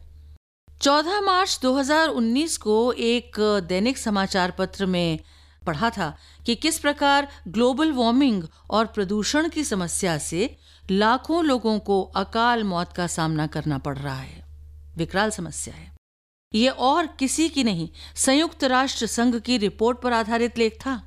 14 0.82 1.22
मार्च 1.22 1.60
2019 1.62 2.58
को 2.58 2.91
एक 2.91 3.39
दैनिक 3.70 3.98
समाचार 3.98 4.51
पत्र 4.51 4.86
में 4.86 5.20
पढ़ा 5.63 5.89
था 5.89 6.17
कि 6.46 6.55
किस 6.55 6.79
प्रकार 6.79 7.27
ग्लोबल 7.48 7.91
वार्मिंग 7.91 8.43
और 8.70 8.86
प्रदूषण 8.86 9.50
की 9.50 9.63
समस्या 9.63 10.17
से 10.17 10.58
लाखों 10.91 11.46
लोगों 11.46 11.79
को 11.79 12.01
अकाल 12.01 12.63
मौत 12.63 12.93
का 12.93 13.08
सामना 13.08 13.48
करना 13.48 13.77
पड़ 13.77 13.98
रहा 13.98 14.20
है। 14.20 14.46
विकराल 14.98 15.29
समस्या 15.29 15.74
है। 15.74 15.91
ये 16.55 16.70
और 16.70 17.08
किसी 17.08 17.50
की 17.50 17.63
नहीं, 17.63 17.89
संयुक्त 18.15 18.63
राष्ट्र 18.63 19.05
संघ 19.05 19.39
की 19.39 19.58
रिपोर्ट 19.58 20.01
पर 20.01 20.13
आधारित 20.13 20.58
लेख 20.58 20.74
था। 20.74 21.03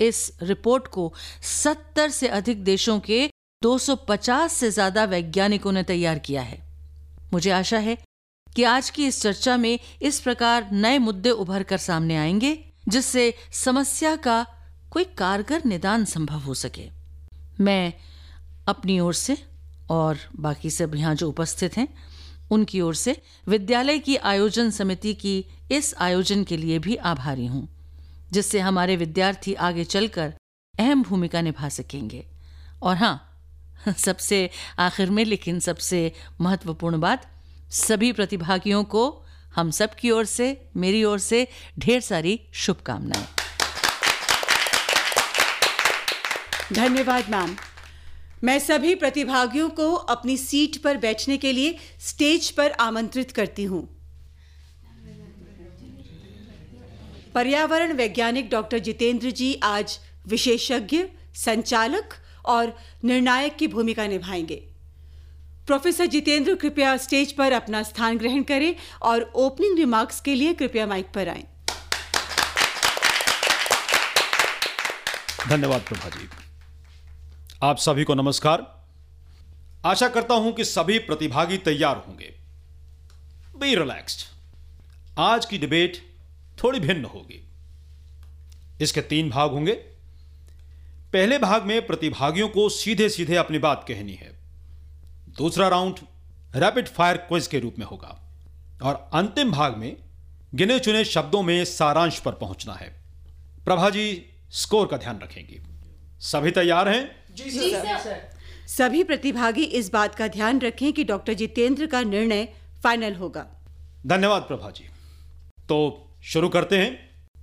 इस 0.00 0.38
रिपोर्ट 0.42 0.86
को 0.86 1.14
70 1.42 2.08
से 2.08 2.28
अधिक 2.28 2.64
देशों 2.64 3.00
के 3.00 3.30
250 3.62 4.52
से 4.52 4.70
ज़्यादा 4.70 5.04
वैज्ञानिकों 5.04 5.72
ने 5.72 5.82
तैयार 5.82 6.18
किया 6.18 6.42
है। 6.42 6.62
मुझे 7.32 7.50
आशा 7.50 7.78
है 7.78 7.98
कि 8.56 8.62
आज 8.62 8.90
की 8.90 9.06
इस 9.06 9.22
चर्चा 9.22 9.56
में 9.56 9.78
इस 10.02 10.20
प्रकार 10.20 10.68
नए 10.72 10.98
मुद्दे 10.98 11.30
उभर 11.30 11.62
कर 11.62 11.78
सामने 11.78 12.16
आएँगे। 12.16 12.71
जिससे 12.88 13.34
समस्या 13.52 14.16
का 14.16 14.46
कोई 14.90 15.04
कारगर 15.04 15.64
निदान 15.64 16.04
संभव 16.04 16.38
हो 16.38 16.54
सके। 16.54 16.90
मैं 17.60 17.92
अपनी 18.68 19.00
ओर 19.00 19.14
से 19.14 19.46
और 19.90 20.18
बाकी 20.36 20.70
सब 20.70 20.94
यहाँ 20.94 21.14
जो 21.14 21.28
उपस्थित 21.28 21.76
हैं, 21.76 21.88
उनकी 22.50 22.80
ओर 22.80 22.94
से 22.94 23.22
विद्यालय 23.48 23.98
की 23.98 24.16
आयोजन 24.16 24.70
समिति 24.70 25.14
की 25.14 25.44
इस 25.72 25.94
आयोजन 25.98 26.44
के 26.44 26.56
लिए 26.56 26.78
भी 26.78 26.96
आभारी 26.96 27.46
हूँ, 27.46 27.68
जिससे 28.32 28.60
हमारे 28.60 28.96
विद्यार्थी 28.96 29.54
आगे 29.54 29.84
चलकर 29.84 30.34
अहम 30.78 31.02
भूमिका 31.02 31.40
निभा 31.40 31.68
सकेंगे। 31.68 32.26
और 32.82 32.96
हाँ 32.96 33.28
सबसे 33.98 34.50
आखिर 34.78 35.10
में, 35.10 35.24
लेकिन 35.24 35.60
सबसे 35.60 36.12
महत्वपूर्ण 36.40 37.00
बात, 37.00 37.30
सभी 37.70 38.12
प्रतिभागियों 38.12 38.84
को 38.84 39.21
हम 39.56 39.70
सब 39.70 39.94
की 39.94 40.10
ओर 40.10 40.24
से, 40.24 40.66
मेरी 40.76 41.04
ओर 41.04 41.18
से 41.18 41.48
ढेर 41.78 42.00
सारी 42.00 42.40
शुभकामनाएँ। 42.52 43.26
धन्यवाद, 46.72 47.30
मैम। 47.30 47.56
मैं 48.44 48.58
सभी 48.58 48.94
प्रतिभागियों 48.94 49.70
को 49.70 49.92
अपनी 49.92 50.36
सीट 50.36 50.82
पर 50.82 50.96
बैठने 50.96 51.36
के 51.36 51.52
लिए 51.52 51.78
स्टेज 52.00 52.50
पर 52.50 52.70
आमंत्रित 52.70 53.32
करती 53.32 53.64
हूँ। 53.64 54.02
पर्यावरण 57.34 57.92
वैज्ञानिक 57.92 58.50
डॉक्टर 58.50 58.78
जितेंद्र 58.78 59.30
जी 59.30 59.60
आज 59.62 60.00
विशेषज्ञ, 60.26 61.04
संचालक 61.34 62.14
और 62.44 62.76
निर्णायक 63.04 63.56
की 63.56 63.68
भूमिका 63.68 64.06
निभाएँगे। 64.06 64.71
प्रोफेसर 65.66 66.06
जितेंद्र, 66.06 66.54
कृपया 66.54 66.96
स्टेज 66.96 67.32
पर 67.32 67.52
अपना 67.52 67.82
स्थान 67.82 68.18
ग्रहण 68.18 68.42
करें 68.42 68.74
और 69.02 69.22
ओपनिंग 69.34 69.78
रिमार्क्स 69.78 70.20
के 70.20 70.34
लिए 70.34 70.54
कृपया 70.54 70.86
माइक 70.86 71.12
पर 71.14 71.28
आएँ। 71.28 71.44
धन्यवाद 75.48 75.80
प्रभा 75.80 76.08
जी 76.08 76.28
आप 77.62 77.78
सभी 77.78 78.04
को 78.04 78.14
नमस्कार। 78.14 78.66
आशा 79.86 80.08
करता 80.08 80.34
हूँ 80.34 80.52
कि 80.52 80.64
सभी 80.64 80.98
प्रतिभागी 80.98 81.58
तैयार 81.58 82.04
होंगे। 82.08 82.34
बी 83.56 83.74
रिलैक्स्ड 83.74 84.26
आज 85.20 85.44
की 85.44 85.58
डिबेट 85.58 86.02
थोड़ी 86.64 86.80
भिन्न 86.80 87.04
होगी। 87.04 87.42
इसके 88.80 89.00
तीन 89.00 89.30
भाग 89.30 89.50
होंगे। 89.50 89.72
पहले 91.12 91.38
भाग 91.38 91.64
में 91.64 91.86
प्रतिभागियों 91.86 92.48
को 92.48 92.68
सीधे 92.68 93.08
सीधे 93.08 93.36
अपनी 93.36 93.58
बात 93.58 93.84
कहनी 93.88 94.12
है। 94.12 94.41
दूसरा 95.36 95.68
राउंड 95.68 95.96
रैपिड 96.56 96.88
फायर 96.88 97.16
क्विज 97.16 97.46
के 97.46 97.58
रूप 97.58 97.74
में 97.78 97.86
होगा। 97.86 98.18
और 98.82 99.10
अंतिम 99.14 99.50
भाग 99.50 99.76
में 99.76 99.96
गिने 100.54 100.78
चुने 100.78 101.04
शब्दों 101.04 101.42
में 101.42 101.64
सारांश 101.64 102.18
पर 102.18 102.32
पहुँचना 102.32 102.74
है। 102.74 103.02
प्रभा 103.64 103.90
जी 103.90 104.26
स्कोर 104.50 104.86
का 104.86 104.96
ध्यान 104.96 105.20
रखेंगी। 105.20 105.62
सभी 106.20 106.50
तैयार 106.50 106.88
हैं? 106.88 107.34
जी 107.34 107.50
सर। 107.50 108.30
सभी 108.68 109.04
प्रतिभागी 109.04 109.64
इस 109.64 109.92
बात 109.92 110.14
का 110.14 110.28
ध्यान 110.28 110.60
रखें 110.60 110.92
कि 110.92 111.04
डॉक्टर 111.04 111.32
जितेंद्र 111.32 111.86
का 111.86 112.00
निर्णय 112.00 112.48
फाइनल 112.84 113.14
होगा। 113.14 113.46
धन्यवाद 114.06 114.42
प्रभा 114.42 114.70
जी। 114.70 114.84
तो 115.68 116.08
शुरू 116.22 116.48
करते 116.48 116.78
हैं। 116.78 116.94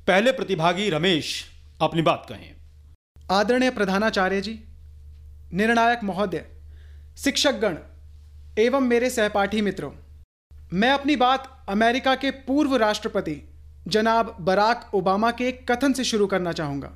पहले 0.08 0.32
प्रतिभागी 0.32 0.90
रमेश 0.90 1.46
अपनी 1.82 2.02
बात 2.02 2.26
कहें। 2.30 2.56
आदरणीय 3.32 3.72
प्रधानाचार्य 3.72 4.42
जी 4.42 4.60
निर्णायक 5.54 6.04
महोदय 6.04 6.59
शिक्षकगण, 7.24 7.78
एवं 8.60 8.82
मेरे 8.82 9.10
सहपाठी 9.10 9.62
मित्रों, 9.62 9.92
मैं 10.74 10.92
अपनी 10.92 11.16
बात 11.16 11.66
अमेरिका 11.70 12.16
के 12.16 12.32
पूर्व 12.32 12.76
राष्ट्रपति, 12.76 13.50
जनाब 13.88 14.38
बराक 14.40 14.92
ओबामा 14.94 15.32
के 15.32 15.48
एक 15.48 15.72
कथन 15.72 15.94
से 15.94 16.04
शुरू 16.04 16.28
करना 16.28 16.52
चाहूँगा। 16.52 16.92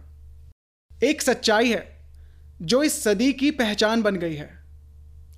एक 1.03 1.21
सच्चाई 1.21 1.71
है, 1.71 2.07
जो 2.61 2.83
इस 2.83 3.03
सदी 3.03 3.33
की 3.33 3.51
पहचान 3.51 4.01
बन 4.01 4.15
गई 4.15 4.35
है, 4.35 4.49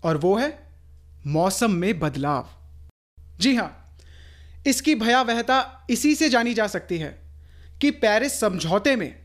और 0.03 0.17
वो 0.17 0.35
है 0.35 0.67
मौसम 1.27 1.71
में 1.71 1.99
बदलाव। 1.99 2.49
जी 3.39 3.55
हाँ, 3.55 3.97
इसकी 4.67 4.95
भयावहता 4.95 5.87
इसी 5.89 6.15
से 6.15 6.29
जानी 6.29 6.53
जा 6.53 6.67
सकती 6.67 6.97
है 6.97 7.21
कि 7.81 7.91
पेरिस 7.91 8.39
समझौते 8.39 8.95
में 8.95 9.15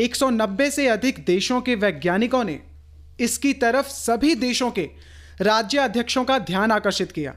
190 0.00 0.70
से 0.70 0.88
अधिक 0.88 1.24
देशों 1.24 1.60
के 1.60 1.74
वैज्ञानिकों 1.74 2.44
ने 2.44 2.69
इसकी 3.20 3.52
तरफ़ 3.52 3.88
सभी 3.88 4.34
देशों 4.34 4.70
के 4.70 4.88
राज्य 5.40 5.78
अध्यक्षों 5.78 6.24
का 6.24 6.38
ध्यान 6.38 6.72
आकर्षित 6.72 7.12
किया 7.12 7.34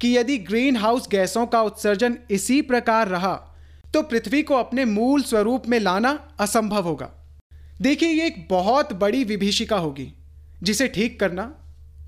कि 0.00 0.16
यदि 0.18 0.38
ग्रीन 0.38 0.76
हाउस 0.76 1.08
गैसों 1.10 1.46
का 1.46 1.62
उत्सर्जन 1.62 2.16
इसी 2.30 2.60
प्रकार 2.62 3.08
रहा 3.08 3.34
तो 3.94 4.02
पृथ्वी 4.02 4.42
को 4.42 4.54
अपने 4.54 4.84
मूल 4.84 5.22
स्वरूप 5.22 5.68
में 5.68 5.78
लाना 5.80 6.10
असंभव 6.40 6.82
होगा। 6.82 7.10
देखिए, 7.80 8.08
ये 8.08 8.26
एक 8.26 8.46
बहुत 8.50 8.92
बड़ी 8.92 9.24
विभीषिका 9.24 9.76
होगी, 9.76 10.12
जिसे 10.62 10.88
ठीक 10.88 11.18
करना 11.20 11.54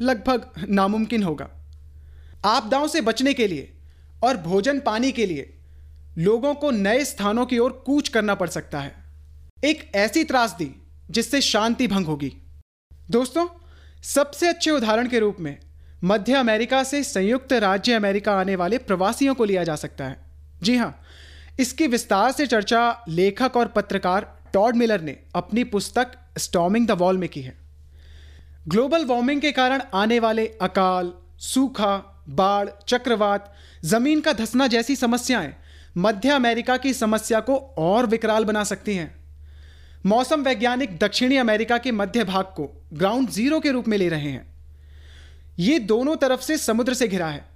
लगभग 0.00 0.66
नामुमकिन 0.68 1.22
होगा। 1.22 1.48
आपदाओं 2.44 2.86
से 2.88 3.00
बचने 3.00 3.32
के 3.34 3.46
लिए 3.46 3.72
और 4.24 4.36
भोजन 4.36 4.80
पानी 4.80 5.12
के 5.12 5.26
लिए 5.26 5.52
लोगों 6.18 6.54
को 6.54 6.70
नए 6.70 7.04
स्थानों 7.04 7.46
की 7.46 7.58
ओर 7.58 7.82
कूच 7.86 8.08
करना 8.08 8.34
पड़ 8.34 8.48
सकता 8.48 8.80
है। 8.80 8.94
एक 9.64 9.90
ऐसी 9.94 10.24
त्रासदी 10.24 10.70
जिससे 11.10 11.40
शांति 11.40 11.86
भंग 11.88 12.06
होगी। 12.06 12.32
दोस्तों, 13.12 13.46
सबसे 14.04 14.48
अच्छे 14.48 14.70
उदाहरण 14.70 15.08
के 15.08 15.18
रूप 15.18 15.36
में 15.40 15.56
मध्य 16.04 16.32
अमेरिका 16.32 16.82
से 16.84 17.02
संयुक्त 17.04 17.52
राज्य 17.52 17.92
अमेरिका 17.92 18.32
आने 18.32 18.56
वाले 18.56 18.78
प्रवासियों 18.78 19.34
को 19.34 19.44
लिया 19.44 19.64
जा 19.64 19.76
सकता 19.76 20.04
है। 20.04 20.16
जी 20.62 20.76
हाँ, 20.76 21.02
इसकी 21.60 21.86
विस्तार 21.86 22.32
से 22.32 22.46
चर्चा 22.46 23.04
लेखक 23.08 23.56
और 23.56 23.68
पत्रकार 23.68 24.26
टॉड 24.54 24.76
मिलर 24.76 25.00
ने 25.00 25.18
अपनी 25.34 25.64
पुस्तक 25.64 26.12
स्टॉमिंग 26.38 26.86
द 26.86 26.90
वॉल 26.90 27.18
में 27.18 27.28
की 27.28 27.42
है। 27.42 27.54
ग्लोबल 28.68 29.04
वार्मिंग 29.04 29.40
के 29.40 29.52
कारण 29.52 29.82
आने 29.94 30.18
वाले 30.18 30.46
अकाल, 30.62 31.12
सूखा, 31.38 32.24
बाढ़, 32.28 32.68
चक्रवात, 32.88 33.52
ज़मीन 33.84 34.20
का 34.20 34.32
धसना 34.32 34.66
जैसी 34.66 34.96
समस्याएँ 34.96 35.54
मध्य 35.98 36.30
अमेरिका 36.30 36.76
की 36.76 36.94
समस्या 36.94 37.40
को 37.40 37.56
और 37.78 38.06
विकराल 38.06 38.44
बना 38.44 38.64
सकती 38.64 38.96
हैं। 38.96 39.21
मौसम 40.06 40.42
वैज्ञानिक 40.42 40.98
दक्षिणी 40.98 41.36
अमेरिका 41.36 41.78
के 41.78 41.92
मध्य 41.92 42.24
भाग 42.24 42.44
को 42.44 42.82
ग्राउंड 42.92 43.30
ज़ीरो 43.30 43.60
के 43.60 43.70
रूप 43.70 43.88
में 43.88 43.98
ले 43.98 44.08
रहे 44.08 44.30
हैं। 44.30 44.54
ये 45.58 45.78
दोनों 45.78 46.16
तरफ़ 46.16 46.40
से 46.40 46.58
समुद्र 46.58 46.94
से 46.94 47.08
घिरा 47.08 47.26
है। 47.26 47.48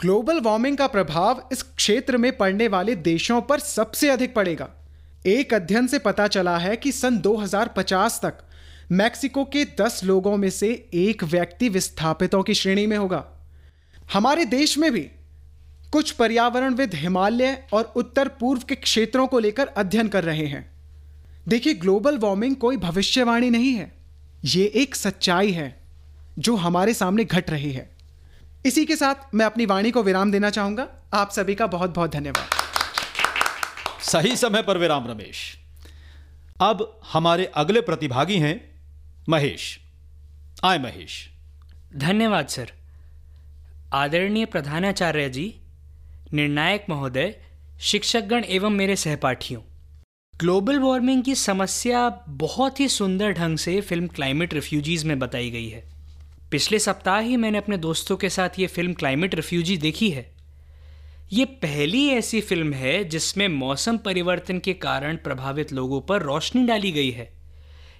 ग्लोबल 0.00 0.40
वार्मिंग 0.40 0.76
का 0.76 0.86
प्रभाव 0.86 1.48
इस 1.52 1.62
क्षेत्र 1.62 2.16
में 2.16 2.36
पड़ने 2.36 2.68
वाले 2.68 2.96
देशों 2.96 3.42
पर 3.42 3.60
सबसे 3.60 4.10
अधिक 4.10 4.34
पड़ेगा। 4.34 4.70
एक 5.26 5.54
अध्ययन 5.54 5.86
से 5.86 5.98
पता 5.98 6.26
चला 6.26 6.58
है 6.58 6.76
कि 6.76 6.92
सन 6.92 7.18
2050 7.18 8.20
तक 8.22 8.34
मैक्सिको 8.92 9.44
के 9.44 9.64
10 9.64 10.00
लोगों 10.04 10.36
में 10.36 10.50
से 10.50 10.88
एक 10.94 11.24
व्यक्ति 11.24 11.68
विस्थापितों 11.68 12.42
की 12.42 12.54
श्रेणी 12.54 12.86
में 12.86 12.96
होगा। 12.96 13.26
हमारे 14.12 14.44
देश 14.44 14.78
में 14.78 14.92
भी 14.92 15.10
कुछ 15.92 16.10
पर्यावरणविद 16.10 16.94
हिमालय 16.94 17.68
और 17.72 17.92
उत्तर 17.96 18.28
पूर्व 18.28 18.62
के 18.68 18.74
क्षेत्रों 18.74 19.26
को 19.26 19.38
लेकर 19.38 19.66
अध्ययन 19.66 20.08
कर 20.08 20.24
रहे 20.24 20.46
हैं। 20.46 20.71
देखिए 21.48 21.74
ग्लोबल 21.74 22.18
वार्मिंग 22.18 22.56
कोई 22.56 22.76
भविष्यवाणी 22.76 23.50
नहीं 23.50 23.72
है। 23.74 23.92
ये 24.44 24.64
एक 24.74 24.94
सच्चाई 24.94 25.50
है 25.52 25.82
जो 26.38 26.56
हमारे 26.56 26.94
सामने 26.94 27.24
घट 27.24 27.50
रही 27.50 27.72
है। 27.72 27.96
इसी 28.66 28.84
के 28.86 28.96
साथ 28.96 29.34
मैं 29.34 29.46
अपनी 29.46 29.66
वाणी 29.66 29.90
को 29.90 30.02
विराम 30.02 30.32
देना 30.32 30.50
चाहूँगा। 30.50 30.88
आप 31.14 31.30
सभी 31.30 31.54
का 31.54 31.66
बहुत 31.66 31.94
बहुत 31.94 32.10
धन्यवाद। 32.10 32.48
सही 34.02 34.36
समय 34.36 34.62
पर 34.62 34.78
विराम 34.78 35.08
रमेश। 35.08 35.58
अब 36.60 37.00
हमारे 37.12 37.44
अगले 37.44 37.80
प्रतिभागी 37.80 38.38
हैं 38.38 38.80
महेश। 39.28 39.80
आए 40.64 40.78
महेश। 40.78 41.30
धन्यवाद 41.96 42.48
सर। 42.48 42.72
आदरणीय 43.92 44.44
प्रधानाचार्य 44.44 45.28
जी 45.28 45.60
निर्णायक 46.32 46.86
महोदय 46.88 47.34
शिक्षकगण 47.80 48.44
एवं 48.44 48.70
मेरे 48.70 48.96
सहपाठियों। 48.96 49.62
ग्लोबल 50.42 50.78
वार्मिंग 50.78 51.22
की 51.22 51.34
समस्या 51.34 52.24
बहुत 52.28 52.80
ही 52.80 52.88
सुंदर 52.88 53.32
ढंग 53.32 53.58
से 53.58 53.80
फ़िल्म 53.80 54.06
क्लाइमेट 54.06 54.54
रिफ्यूजीज 54.54 55.04
में 55.04 55.18
बताई 55.18 55.50
गई 55.50 55.68
है। 55.68 55.84
पिछले 56.50 56.78
सप्ताह 56.78 57.18
ही 57.18 57.36
मैंने 57.36 57.58
अपने 57.58 57.76
दोस्तों 57.76 58.16
के 58.16 58.28
साथ 58.28 58.48
ये 58.58 58.66
फ़िल्म 58.66 58.92
क्लाइमेट 58.92 59.34
रिफ्यूजी 59.34 59.76
देखी 59.76 60.10
है। 60.10 60.34
ये 61.32 61.44
पहली 61.44 62.08
ऐसी 62.08 62.40
फ़िल्म 62.40 62.72
है 62.72 63.04
जिसमें 63.04 63.48
मौसम 63.48 63.96
परिवर्तन 63.96 64.58
के 64.58 64.72
कारण 64.72 65.16
प्रभावित 65.16 65.72
लोगों 65.72 66.00
पर 66.00 66.22
रोशनी 66.22 66.66
डाली 66.66 66.92
गई 66.92 67.10
है। 67.10 67.32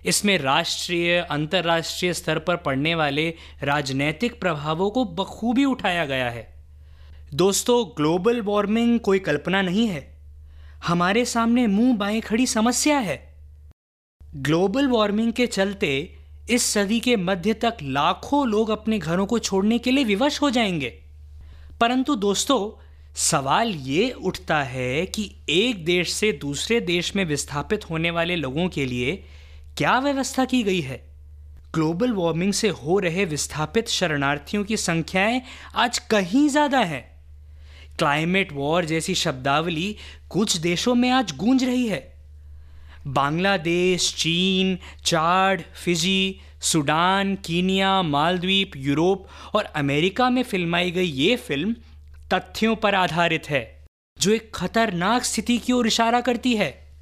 इसमें 0.06 0.38
राष्ट्रीय, 0.38 1.18
अंतर्राष्ट्रीय 1.18 2.12
स्तर 2.12 2.38
पर 2.38 2.56
पड़ने 2.56 2.94
वाले 2.94 3.34
राजनैतिक 3.62 4.40
प्रभावों 4.40 4.90
को 4.90 5.04
बखूबी 5.04 5.64
उठाया 5.64 6.06
गया 6.06 6.30
है। 6.30 6.54
दोस्तों, 7.34 7.84
ग्लोबल 7.96 8.40
वार्मिंग 8.40 9.00
कोई 9.00 9.18
कल्पना 9.18 9.62
नहीं 9.62 9.86
है। 9.86 10.11
हमारे 10.86 11.24
सामने 11.24 11.66
मुँह 11.66 11.96
बाएँ 11.96 12.20
खड़ी 12.20 12.46
समस्या 12.46 12.98
है। 12.98 13.34
ग्लोबल 14.36 14.88
वार्मिंग 14.88 15.32
के 15.32 15.46
चलते 15.46 16.18
इस 16.50 16.62
सदी 16.62 17.00
के 17.00 17.16
मध्य 17.16 17.54
तक 17.54 17.76
लाखों 17.82 18.48
लोग 18.48 18.70
अपने 18.70 18.98
घरों 18.98 19.26
को 19.26 19.38
छोड़ने 19.38 19.78
के 19.78 19.90
लिए 19.90 20.04
विवश 20.04 20.42
हो 20.42 20.50
जाएँगे। 20.50 20.88
परंतु 21.80 22.14
दोस्तों, 22.14 22.82
सवाल 23.14 23.68
ये 23.68 24.10
उठता 24.10 24.62
है 24.62 25.06
कि 25.06 25.36
एक 25.48 25.84
देश 25.84 26.12
से 26.12 26.32
दूसरे 26.32 26.80
देश 26.80 27.16
में 27.16 27.24
विस्थापित 27.24 27.90
होने 27.90 28.10
वाले 28.10 28.36
लोगों 28.36 28.68
के 28.68 28.86
लिए 28.86 29.24
क्या 29.78 29.98
व्यवस्था 29.98 30.44
की 30.44 30.62
गई 30.62 30.80
है? 30.80 31.12
ग्लोबल 31.74 32.12
वार्मिंग 32.12 32.52
से 32.52 32.68
हो 32.68 32.98
रहे 32.98 33.24
विस्थापित 33.24 33.88
शरणार्थियों 33.88 34.64
की 34.64 34.76
संख्याएँ 34.76 35.42
आज 35.74 35.98
कहीं 35.98 36.48
ज़्यादा 36.48 36.78
है। 36.78 37.11
क्लाइमेट 38.02 38.52
वॉर 38.52 38.84
जैसी 38.84 39.14
शब्दावली 39.14 39.96
कुछ 40.28 40.56
देशों 40.56 40.94
में 40.94 41.10
आज 41.10 41.36
गूंज 41.36 41.64
रही 41.64 41.86
है। 41.86 42.14
बांग्लादेश, 43.06 44.14
चीन, 44.14 44.78
चाड, 45.04 45.62
फिजी, 45.84 46.40
सूडान, 46.60 47.34
कीनिया, 47.34 48.02
मालद्वीप, 48.02 48.70
यूरोप 48.76 49.28
और 49.54 49.64
अमेरिका 49.64 50.30
में 50.30 50.42
फिल्माई 50.42 50.90
गई 50.90 51.04
ये 51.04 51.36
फ़िल्म 51.36 51.76
तथ्यों 52.34 52.76
पर 52.76 52.94
आधारित 52.94 53.50
है, 53.50 53.86
जो 54.20 54.30
एक 54.30 54.54
खतरनाक 54.54 55.24
स्थिति 55.24 55.58
की 55.58 55.72
ओर 55.72 55.86
इशारा 55.86 56.20
करती 56.20 56.56
है। 56.56 56.92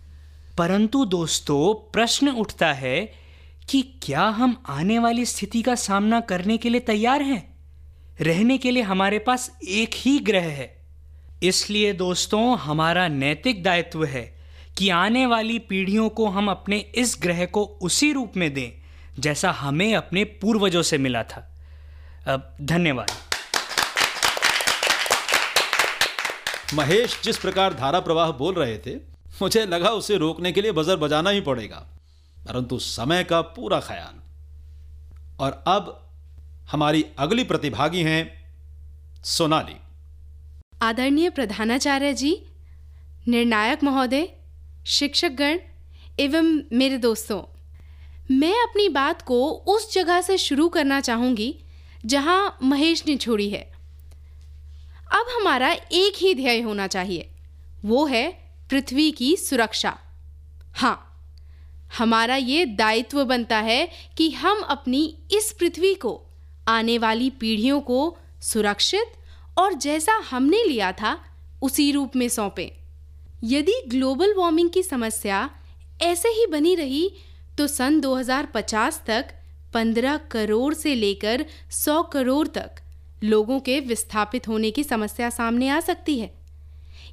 परंतु 0.58 1.04
दोस्तों, 1.04 1.90
प्रश्न 1.92 2.28
उठता 2.28 2.72
है 2.72 3.12
कि 3.70 3.82
क्या 4.02 4.22
हम 4.22 4.62
आने 4.68 4.98
वाली 4.98 5.24
स्थिति 5.24 5.62
का 5.62 5.74
सामना 5.74 6.20
करने 6.20 6.56
के 6.56 6.68
लिए 6.68 6.80
तैयार 6.80 7.22
हैं? 7.22 7.56
रहने 8.20 8.58
के 8.58 8.70
लिए 8.70 8.82
हमारे 8.82 9.18
पास 9.18 9.58
एक 9.68 9.90
ही 9.94 10.18
ग्रह 10.18 10.44
है। 10.44 10.79
इसलिए 11.42 11.92
दोस्तों, 11.92 12.58
हमारा 12.58 13.06
नैतिक 13.08 13.62
दायित्व 13.62 14.04
है 14.04 14.22
कि 14.78 14.88
आने 14.88 15.24
वाली 15.26 15.58
पीढ़ियों 15.58 16.08
को 16.08 16.26
हम 16.26 16.50
अपने 16.50 16.78
इस 16.94 17.16
ग्रह 17.22 17.44
को 17.46 17.64
उसी 17.82 18.12
रूप 18.12 18.36
में 18.36 18.52
दें, 18.54 18.70
जैसा 19.18 19.50
हमें 19.50 19.94
अपने 19.94 20.24
पूर्वजों 20.24 20.82
से 20.82 20.98
मिला 20.98 21.22
था। 21.22 21.46
अब 22.26 22.56
धन्यवाद। 22.62 23.10
महेश, 26.74 27.20
जिस 27.24 27.38
प्रकार 27.38 27.74
धारा 27.74 28.00
प्रवाह 28.00 28.30
बोल 28.32 28.54
रहे 28.54 28.78
थे, 28.78 28.96
मुझे 29.42 29.64
लगा 29.66 29.90
उसे 29.90 30.16
रोकने 30.16 30.52
के 30.52 30.62
लिए 30.62 30.72
बजर 30.72 30.96
बजाना 30.96 31.30
ही 31.30 31.40
पड़ेगा, 31.40 31.86
परंतु 32.38 32.78
समय 32.78 33.24
का 33.24 33.40
पूरा 33.40 33.80
ख्याल। 33.80 34.18
और 35.40 35.62
अब 35.66 35.96
हमारी 36.70 37.04
अगली 37.18 37.44
प्रतिभागी 37.44 38.02
हैं, 38.02 38.22
सोनाली। 39.24 39.76
आदरणीय 40.80 41.28
प्रधानाचार्य 41.28 42.12
जी, 42.14 42.30
निर्णायक 43.28 43.82
महोदय, 43.84 44.26
शिक्षकगण 44.88 45.58
एवं 46.18 46.46
मेरे 46.72 46.96
दोस्तों, 46.98 47.40
मैं 48.30 48.54
अपनी 48.62 48.88
बात 48.88 49.22
को 49.22 49.40
उस 49.68 49.92
जगह 49.94 50.20
से 50.20 50.36
शुरू 50.38 50.68
करना 50.68 51.00
चाहूँगी 51.00 51.54
जहाँ 52.06 52.58
महेश 52.62 53.04
ने 53.06 53.16
छोड़ी 53.16 53.48
है। 53.50 53.62
अब 55.12 55.26
हमारा 55.30 55.70
एक 55.72 56.18
ही 56.18 56.34
ध्येय 56.34 56.60
होना 56.60 56.86
चाहिए, 56.86 57.28
वो 57.84 58.06
है 58.06 58.26
पृथ्वी 58.70 59.10
की 59.12 59.36
सुरक्षा। 59.36 59.96
हाँ 60.74 60.96
हमारा 61.98 62.36
ये 62.36 62.64
दायित्व 62.66 63.24
बनता 63.24 63.58
है 63.60 63.88
कि 64.16 64.30
हम 64.32 64.60
अपनी 64.68 65.04
इस 65.32 65.52
पृथ्वी 65.52 65.94
को, 65.94 66.20
आने 66.68 66.98
वाली 66.98 67.30
पीढ़ियों 67.30 67.80
को 67.80 68.16
सुरक्षित 68.42 69.16
और 69.60 69.74
जैसा 69.74 70.12
हमने 70.30 70.62
लिया 70.64 70.92
था, 70.92 71.18
उसी 71.62 71.92
रूप 71.92 72.16
में 72.16 72.28
सौंपें। 72.28 72.70
यदि 73.44 73.82
ग्लोबल 73.88 74.34
वार्मिंग 74.34 74.70
की 74.70 74.82
समस्या 74.82 75.50
ऐसे 76.02 76.28
ही 76.28 76.46
बनी 76.46 76.74
रही 76.74 77.10
तो 77.58 77.66
सन 77.66 78.00
2050 78.00 79.00
तक 79.06 79.34
15 79.74 80.16
करोड़ 80.30 80.74
से 80.74 80.94
लेकर 80.94 81.44
100 81.70 82.02
करोड़ 82.02 82.46
तक 82.48 82.70
लोगों 83.24 83.60
के 83.60 83.80
विस्थापित 83.80 84.48
होने 84.48 84.70
की 84.70 84.84
समस्या 84.84 85.30
सामने 85.30 85.68
आ 85.68 85.80
सकती 85.80 86.18
है। 86.18 86.34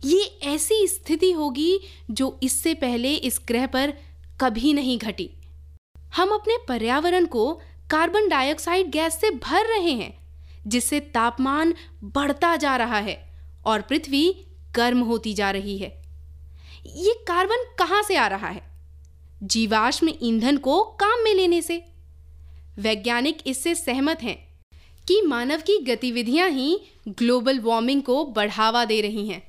ये 0.06 0.40
ऐसी 0.44 0.88
स्थिति 0.88 1.32
होगी 1.32 1.80
जो 2.12 2.40
इससे 2.44 2.74
पहले 2.74 3.14
इस 3.14 3.40
ग्रह 3.48 3.66
पर 3.66 3.94
कभी 4.42 4.74
नहीं 4.74 4.98
घटी। 4.98 5.30
हम 6.16 6.30
अपने 6.30 6.58
पर्यावरण 6.68 7.26
को 7.26 7.54
कार्बन 7.92 8.30
डाइऑक्साइड 8.30 8.92
गैस 8.92 9.20
से 9.22 9.32
भर 9.32 9.66
रहे 9.66 9.92
हैं। 9.92 10.27
जिससे 10.68 11.00
तापमान 11.00 11.74
बढ़ता 12.04 12.56
जा 12.56 12.76
रहा 12.78 12.98
है 12.98 13.18
और 13.66 13.82
पृथ्वी 13.82 14.46
गर्म 14.76 15.02
होती 15.02 15.34
जा 15.34 15.52
रही 15.52 15.78
है। 15.78 15.90
ये 16.88 17.14
कार्बन 17.28 17.66
कहाँ 17.80 18.02
से 18.04 18.16
आ 18.16 18.28
रहा 18.28 18.48
है? 18.48 18.62
जीवाश्म 19.44 20.10
ईंधन 20.22 20.58
को 20.58 20.82
काम 21.00 21.24
में 21.24 21.34
लेने 21.34 21.62
से। 21.62 21.84
वैज्ञानिक 22.80 23.38
इससे 23.48 23.76
सहमत 23.76 24.24
हैं 24.24 24.38
कि 25.08 25.22
मानव 25.22 25.62
की 25.62 25.78
गतिविधियाँ 25.84 26.50
ही 26.50 26.80
ग्लोबल 27.10 27.60
वार्मिंग 27.60 28.02
को 28.02 28.26
बढ़ावा 28.26 28.86
दे 28.86 29.02
रही 29.02 29.28
हैं। 29.28 29.42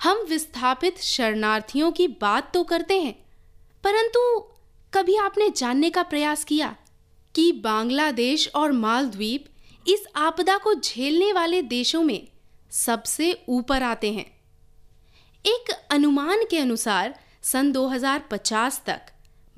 हम 0.00 0.24
विस्थापित 0.28 0.98
शरणार्थियों 0.98 1.90
की 1.92 2.06
बात 2.08 2.52
तो 2.54 2.62
करते 2.64 3.00
हैं, 3.00 3.14
परंतु 3.84 4.20
कभी 4.92 5.16
आपने 5.16 5.48
जानने 5.50 5.90
का 5.90 6.02
प्रयास 6.02 6.44
किया 6.44 6.74
कि 7.34 7.50
बांग्लादेश 7.64 8.48
और 8.54 8.72
मालद्वीप 8.72 9.46
इस 9.88 10.04
आपदा 10.16 10.58
को 10.58 10.74
झेलने 10.74 11.32
वाले 11.32 11.62
देशों 11.62 12.02
में 12.02 12.28
सबसे 12.70 13.44
ऊपर 13.48 13.82
आते 13.82 14.12
हैं। 14.12 14.26
एक 15.46 15.72
अनुमान 15.90 16.44
के 16.50 16.58
अनुसार 16.58 17.20
सन 17.42 17.72
2050 17.72 18.84
तक 18.86 19.00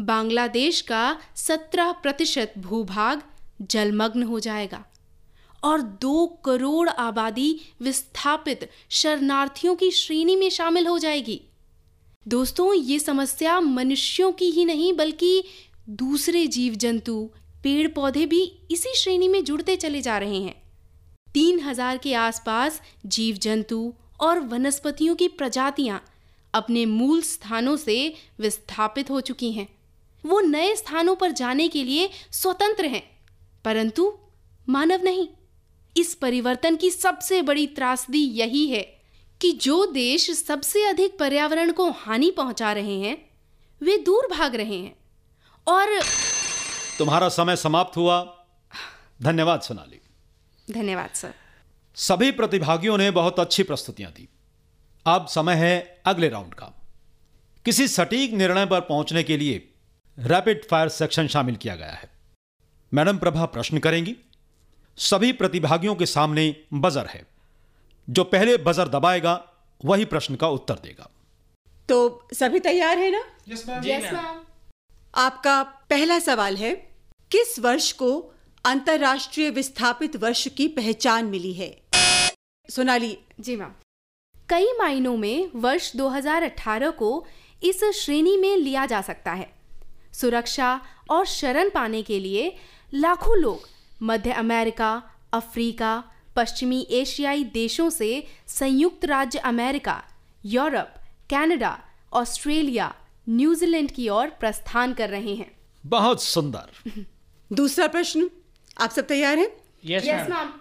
बांग्लादेश 0.01 0.81
का 0.81 1.21
17 1.37 1.93
प्रतिशत 1.93 2.53
भूभाग 2.59 3.23
जलमग्न 3.63 4.23
हो 4.23 4.41
जाएगा 4.41 4.85
और 5.65 5.83
दो 5.83 6.27
करोड़ 6.27 6.89
आबादी 6.89 7.61
विस्थापित 7.81 8.71
शरणार्थियों 8.91 9.75
की 9.75 9.91
श्रेणी 9.91 10.37
में 10.37 10.51
शामिल 10.51 10.87
हो 10.87 10.99
जाएगी। 10.99 11.43
दोस्तों, 12.29 12.75
ये 12.75 12.99
समस्या 12.99 13.61
मनुष्यों 13.61 14.33
की 14.33 14.51
ही 14.51 14.65
नहीं, 14.65 14.93
बल्कि 14.93 15.45
दूसरे 15.89 16.47
जीव 16.47 16.75
जंतु 16.75 17.31
पेड़ 17.65 17.89
पौधे 17.89 18.27
भी 18.27 18.43
इसी 18.71 18.95
श्रेणी 18.97 19.29
में 19.29 19.43
जुड़ते 19.45 19.77
चले 19.77 20.01
जा 20.03 20.19
रहे 20.19 20.43
हैं। 20.43 20.55
तीन 21.35 21.61
हज़ार 21.61 21.99
के 21.99 22.15
आसपास 22.17 22.81
जीव 23.07 23.37
जंतु 23.37 23.93
और 24.21 24.39
वनस्पतियों 24.41 25.15
की 25.15 25.29
प्रजातियाँ 25.31 26.03
अपने 26.55 26.85
मूल 26.87 27.21
स्थानों 27.23 27.77
से 27.77 27.97
विस्थापित 28.41 29.11
हो 29.11 29.21
चुकी 29.21 29.51
हैं। 29.53 29.69
वो 30.25 30.41
नए 30.41 30.75
स्थानों 30.77 31.15
पर 31.17 31.31
जाने 31.33 31.69
के 31.69 31.85
लिए 31.85 32.09
स्वतंत्र 32.33 32.87
हैं, 32.87 33.03
परंतु 33.65 34.13
मानव 34.69 35.05
नहीं। 35.05 35.27
इस 35.97 36.15
परिवर्तन 36.15 36.77
की 36.77 36.91
सबसे 36.91 37.41
बड़ी 37.43 37.67
त्रासदी 37.67 38.25
यही 38.33 38.67
है 38.67 38.83
कि 39.41 39.53
जो 39.53 39.85
देश 39.87 40.31
सबसे 40.33 40.85
अधिक 40.85 41.19
पर्यावरण 41.19 41.73
को 41.73 41.91
हानि 41.97 42.31
पहुँचा 42.31 42.73
रहे 42.73 42.99
हैं, 42.99 43.17
वे 43.81 43.97
दूर 43.99 44.29
भाग 44.31 44.55
रहे 44.55 44.77
हैं 44.77 44.97
और 45.67 45.99
तुम्हारा 47.01 47.29
समय 47.29 47.57
समाप्त 47.57 47.97
हुआ। 47.97 48.45
धन्यवाद 49.23 49.61
सोनाली। 49.61 50.01
धन्यवाद 50.75 51.11
सर। 51.11 51.35
सभी 51.95 52.31
प्रतिभागियों 52.31 52.99
ने 52.99 53.11
बहुत 53.11 53.41
अच्छी 53.41 53.63
प्रस्तुतियाँ 53.63 54.13
दी। 54.13 54.29
अब 55.07 55.27
समय 55.27 55.55
है 55.55 56.03
अगले 56.07 56.29
राउंड 56.29 56.55
का। 56.55 56.67
किसी 57.65 57.89
सटीक 57.89 58.33
निर्णय 58.33 58.67
पर 58.67 58.81
पहुँचने 58.81 59.23
के 59.23 59.37
लिए 59.37 59.75
रैपिड 60.19 60.69
फायर 60.69 60.89
सेक्शन 60.89 61.29
शामिल 61.29 61.57
किया 61.57 61.77
गया 61.77 61.93
है। 61.93 62.11
मैडम 62.95 63.19
प्रभा 63.19 63.45
प्रश्न 63.45 63.79
करेंगी। 63.79 64.17
सभी 64.97 65.33
प्रतिभागियों 65.33 65.95
के 65.95 66.07
सामने 66.07 66.57
बजर 66.75 67.07
है। 67.07 67.27
जो 68.11 68.25
पहले 68.25 68.57
बजर 68.57 68.89
दबाएगा 68.89 69.45
वही 69.85 70.05
प्रश्न 70.05 70.37
का 70.37 70.49
उत्तर 70.49 70.75
देगा। 70.75 71.11
तो 71.89 72.29
सभी 72.35 72.61
तैयार 72.61 72.99
है 72.99 73.11
ना? 73.11 73.25
यस 73.49 73.69
मैम 73.69 73.85
यस 73.85 74.13
मैम 74.13 74.45
आपका 75.15 75.63
पहला 75.63 76.19
सवाल 76.19 76.57
है 76.57 76.90
किस 77.33 77.59
वर्ष 77.59 77.93
को 77.93 78.35
अंतर्राष्ट्रीय 78.65 79.51
विस्थापित 79.51 80.17
वर्ष 80.17 80.49
की 80.49 80.69
पहचान 80.69 81.25
मिली 81.25 81.53
है? 81.53 81.83
सोनाली। 82.71 83.19
जी 83.41 83.57
मैम। 83.57 83.73
कई 84.49 84.73
मायनों 84.79 85.17
में 85.17 85.51
वर्ष 85.55 85.97
2018 85.97 86.91
को 86.91 87.27
इस 87.63 87.85
श्रेणी 87.85 88.37
में 88.37 88.57
लिया 88.57 88.87
जा 88.87 89.03
सकता 89.03 89.33
है। 89.33 89.53
सुरक्षा 90.13 90.81
और 91.11 91.27
शरण 91.27 91.69
पाने 91.69 92.03
के 92.03 92.21
लिए 92.21 92.57
लाखों 92.95 93.39
लोग 93.39 93.69
मध्य 94.03 94.33
अमेरिका 94.33 95.03
अफ्रीका 95.33 96.05
पश्चिमी 96.37 96.87
एशियाई 96.91 97.45
देशों 97.45 97.91
से 97.91 98.27
संयुक्त 98.47 99.05
राज्य 99.05 99.39
America 99.39 100.05
Europe 100.45 100.89
Canada 101.31 101.79
Australia 102.13 102.95
New Zealand 103.29 103.91
की 103.91 104.09
ओर 104.09 104.27
प्रस्थान 104.27 104.95
कर 104.95 105.09
रहे 105.09 105.35
हैं। 105.35 105.61
बहुत 105.87 106.23
सुंदर। 106.23 106.95
दूसरा 107.53 107.87
प्रश्न 107.87 108.31
आप 108.81 108.91
सब 108.91 109.07
तैयार 109.07 109.39
हैं? 109.39 109.51
यस 109.85 110.05
मैम 110.31 110.53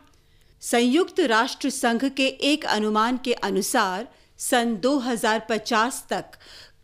संयुक्त 0.61 1.19
राष्ट्र 1.19 1.69
संघ 1.69 2.03
के 2.05 2.27
एक 2.27 2.65
अनुमान 2.65 3.17
के 3.17 3.33
अनुसार 3.33 4.07
सन 4.37 4.75
2050 4.75 6.01
तक 6.09 6.37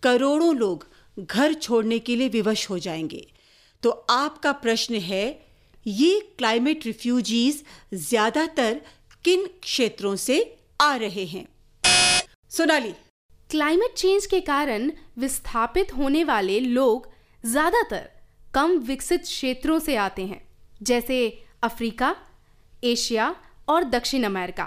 करोड़ों 0.03 0.55
लोग 0.55 0.87
घर 1.19 1.53
छोड़ने 1.53 1.99
के 1.99 2.15
लिए 2.15 2.29
विवश 2.29 2.69
हो 2.69 2.79
जाएँगे। 2.79 3.25
तो 3.83 3.89
आपका 4.09 4.51
प्रश्न 4.51 4.95
है 4.95 5.25
ये 5.87 6.19
क्लाइमेट 6.37 6.85
रिफ्यूजीज 6.85 7.63
ज़्यादातर 7.93 8.81
किन 9.23 9.45
क्षेत्रों 9.61 10.15
से 10.15 10.57
आ 10.81 10.95
रहे 10.95 11.25
हैं? 11.25 11.45
सोनाली। 12.49 12.91
क्लाइमेट 13.49 13.93
चेंज 13.93 14.25
के 14.25 14.39
कारण 14.41 14.91
विस्थापित 15.17 15.95
होने 15.97 16.23
वाले 16.23 16.59
लोग 16.59 17.11
ज़्यादातर 17.45 18.09
कम 18.55 18.77
विकसित 18.87 19.21
क्षेत्रों 19.21 19.77
से 19.79 19.95
आते 19.97 20.25
हैं 20.25 20.41
जैसे 20.81 21.17
अफ्रीका 21.63 22.15
एशिया 22.83 23.35
और 23.69 23.83
दक्षिण 23.85 24.23
अमेरिका। 24.23 24.63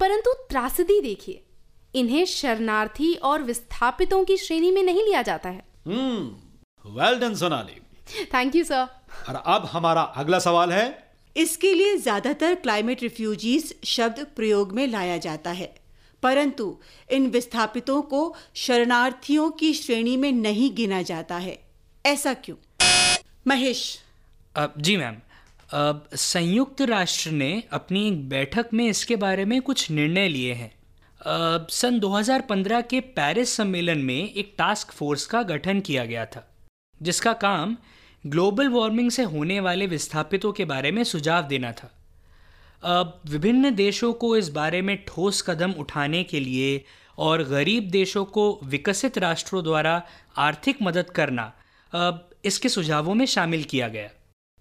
परंतु 0.00 0.32
त्रासदी 0.50 1.00
देखिए 1.00 1.42
इन्हें 1.94 2.24
शरणार्थी 2.26 3.12
और 3.22 3.42
विस्थापितों 3.42 4.24
की 4.24 4.36
श्रेणी 4.36 4.70
में 4.70 4.82
नहीं 4.82 5.02
लिया 5.02 5.22
जाता 5.22 5.48
है। 5.48 5.62
Well 6.84 7.18
done 7.20 7.34
Sonali. 7.34 7.80
Thank 8.34 8.56
you 8.56 8.64
sir 8.64 8.86
और 9.28 9.42
अब 9.46 9.64
हमारा 9.72 10.02
अगला 10.02 10.38
सवाल 10.40 10.72
है। 10.72 10.86
इसके 11.36 11.72
लिए 11.74 11.96
ज़्यादातर 11.98 12.54
क्लाइमेट 12.56 13.02
रिफ्यूजीज 13.02 13.74
शब्द 13.86 14.26
प्रयोग 14.36 14.72
में 14.72 14.86
लाया 14.86 15.16
जाता 15.18 15.50
है 15.52 15.74
परंतु 16.22 16.66
इन 17.10 17.26
विस्थापितों 17.30 18.00
को 18.04 18.20
शरणार्थियों 18.56 19.50
की 19.52 19.72
श्रेणी 19.74 20.16
में 20.16 20.30
नहीं 20.32 20.70
गिना 20.76 21.00
जाता 21.04 21.36
है। 21.38 21.58
ऐसा 22.04 22.34
क्यों? 22.36 22.56
महेश। 23.46 23.98
जी 24.56 24.96
मैम। 24.96 25.16
संयुक्त 26.16 26.80
राष्ट्र 26.82 27.30
ने 27.30 27.62
अपनी 27.72 28.06
एक 28.08 28.28
बैठक 28.28 28.68
में 28.74 28.86
इसके 28.86 29.16
बारे 29.16 29.44
में 29.44 29.60
कुछ 29.62 29.90
निर्णय 29.90 30.28
लिए 30.28 30.52
हैं। 30.54 31.66
सन 31.70 31.98
2015 32.00 32.80
के 32.80 33.00
पेरिस 33.00 33.56
सम्मेलन 33.56 33.98
में 33.98 34.30
एक 34.30 34.54
टास्क 34.58 34.92
फोर्स 34.92 35.26
का 35.26 35.42
गठन 35.42 35.80
किया 35.80 36.04
गया 36.04 36.26
था, 36.26 36.46
जिसका 37.02 37.32
काम 37.32 37.76
ग्लोबल 38.26 38.68
वार्मिंग 38.68 39.10
से 39.10 39.22
होने 39.24 39.60
वाले 39.60 39.86
विस्थापितों 39.86 40.52
के 40.52 40.64
बारे 40.64 40.90
में 40.90 41.04
सुझाव 41.04 41.42
देना 41.42 41.72
था। 41.72 41.92
अब 42.82 43.20
विभिन्न 43.26 43.74
देशों 43.74 44.12
को 44.12 44.36
इस 44.36 44.48
बारे 44.48 44.82
में 44.82 44.96
ठोस 45.04 45.42
कदम 45.42 45.72
उठाने 45.72 46.22
के 46.24 46.40
लिए 46.40 46.84
और 47.18 47.42
गरीब 47.42 47.90
देशों 47.90 48.24
को 48.24 48.60
विकसित 48.64 49.18
राष्ट्रों 49.18 49.62
द्वारा 49.64 50.02
आर्थिक 50.36 50.82
मदद 50.82 51.10
करना 51.10 51.52
अब 51.92 52.28
इसके 52.44 52.68
सुझावों 52.68 53.14
में 53.14 53.26
शामिल 53.26 53.64
किया 53.64 53.88
गया। 53.88 54.10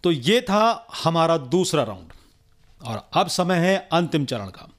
तो 0.04 0.12
ये 0.12 0.42
था 0.42 0.88
हमारा 1.04 1.38
दूसरा 1.38 1.84
राउंड। 1.84 2.12
और 2.82 3.10
अब 3.14 3.28
समय 3.28 3.56
है 3.56 3.90
अंतिम 3.94 4.26
चरण 4.26 4.48
का। 4.48 4.70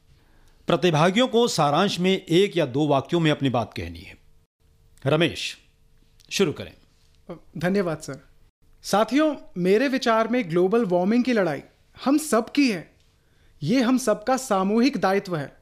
प्रतिभागियों 0.66 1.28
को 1.28 1.48
सारांश 1.48 2.00
में 2.00 2.10
एक 2.10 2.56
या 2.56 2.66
दो 2.66 2.86
वाक्यों 2.86 3.20
में 3.20 3.30
अपनी 3.30 3.50
बात 3.50 3.74
कहनी 3.76 4.00
है। 4.00 4.18
रमेश 5.06 5.58
शुरू 6.30 6.52
करें। 6.52 6.72
धन्यवाद 7.58 7.98
सर। 7.98 8.20
साथियों 8.82 9.36
मेरे 9.56 9.88
विचार 9.88 10.28
में 10.28 10.50
ग्लोबल 10.50 10.84
वार्मिंग 10.84 11.24
की 11.24 11.32
लड़ाई 11.32 11.62
हम 12.04 12.18
सब 12.18 12.52
की 12.52 12.70
है। 12.70 12.94
ये 13.62 13.82
हम 13.82 13.98
सबका 13.98 14.36
सामूहिक 14.36 14.96
दायित्व 14.96 15.36
है 15.36 15.56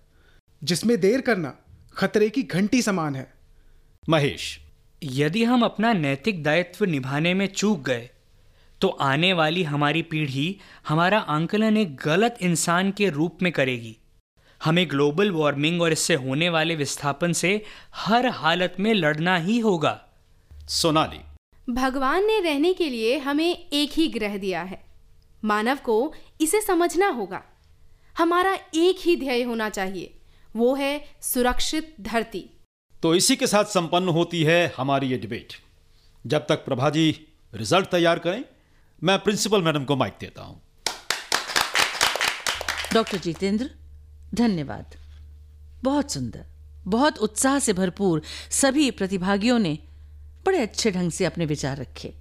जिसमें 0.64 1.00
देर 1.00 1.20
करना 1.20 1.56
खतरे 1.94 2.30
की 2.30 2.42
घंटी 2.42 2.82
समान 2.82 3.16
है। 3.16 3.32
महेश 4.08 4.60
यदि 5.02 5.44
हम 5.44 5.62
अपना 5.62 5.92
नैतिक 5.92 6.42
दायित्व 6.42 6.84
निभाने 6.84 7.34
में 7.34 7.46
चूक 7.46 7.82
गए 7.82 8.10
तो 8.80 8.88
आने 8.88 9.32
वाली 9.32 9.62
हमारी 9.62 10.02
पीढ़ी 10.02 10.56
हमारा 10.88 11.18
आंकलन 11.18 11.76
एक 11.76 11.96
गलत 11.96 12.38
इंसान 12.40 12.90
के 12.90 13.08
रूप 13.10 13.38
में 13.42 13.52
करेगी। 13.52 13.96
हमें 14.64 14.90
ग्लोबल 14.90 15.30
वार्मिंग 15.30 15.82
और 15.82 15.92
इससे 15.92 16.14
होने 16.14 16.48
वाले 16.48 16.76
विस्थापन 16.76 17.32
से 17.32 17.64
हर 17.94 18.26
हालत 18.26 18.76
में 18.80 18.94
लड़ना 18.94 19.36
ही 19.36 19.58
होगा। 19.58 20.00
सोनाली। 20.68 21.20
भगवान 21.72 22.26
ने 22.26 22.40
रहने 22.40 22.72
के 22.72 22.88
लिए 22.88 23.18
हमें 23.18 23.68
एक 23.72 23.90
ही 23.92 24.08
ग्रह 24.08 24.36
दिया 24.36 24.62
है। 24.62 24.84
मानव 25.44 25.78
को 25.84 26.14
इसे 26.40 26.60
समझना 26.60 27.08
होगा। 27.08 27.42
हमारा 28.18 28.54
एक 28.74 29.00
ही 29.00 29.16
ध्येय 29.16 29.42
होना 29.42 29.68
चाहिए। 29.68 30.14
वो 30.56 30.74
है 30.74 31.04
सुरक्षित 31.22 31.94
धरती। 32.00 32.50
तो 33.02 33.14
इसी 33.14 33.36
के 33.36 33.46
साथ 33.46 33.64
संपन्न 33.64 34.08
होती 34.08 34.42
है 34.44 34.72
हमारी 34.76 35.06
ये 35.06 35.18
डिबेट 35.18 35.52
जब 36.24 36.46
तक 36.48 36.64
प्रभा 36.64 36.90
जी 36.90 37.10
रिज़ल्ट 37.52 37.86
तैयार 37.86 38.18
करें, 38.18 38.44
मैं 39.02 39.18
प्रिंसिपल 39.18 39.62
मैडम 39.62 39.84
को 39.84 39.96
माइक 39.96 40.16
देता 40.20 40.42
हूँ। 40.42 40.60
डॉक्टर 42.92 43.18
जितेंद्र, 43.18 43.70
धन्यवाद। 44.34 44.96
बहुत 45.82 46.12
सुंदर, 46.12 46.44
बहुत 46.86 47.18
उत्साह 47.18 47.58
से 47.58 47.72
भरपूर 47.72 48.22
सभी 48.50 48.90
प्रतिभागियों 48.90 49.58
ने 49.58 49.78
बड़े 50.46 50.58
अच्छे 50.58 50.90
ढंग 50.90 51.10
से 51.10 51.24
अपने 51.24 51.46
विचार 51.46 51.76
रखे। 51.76 52.14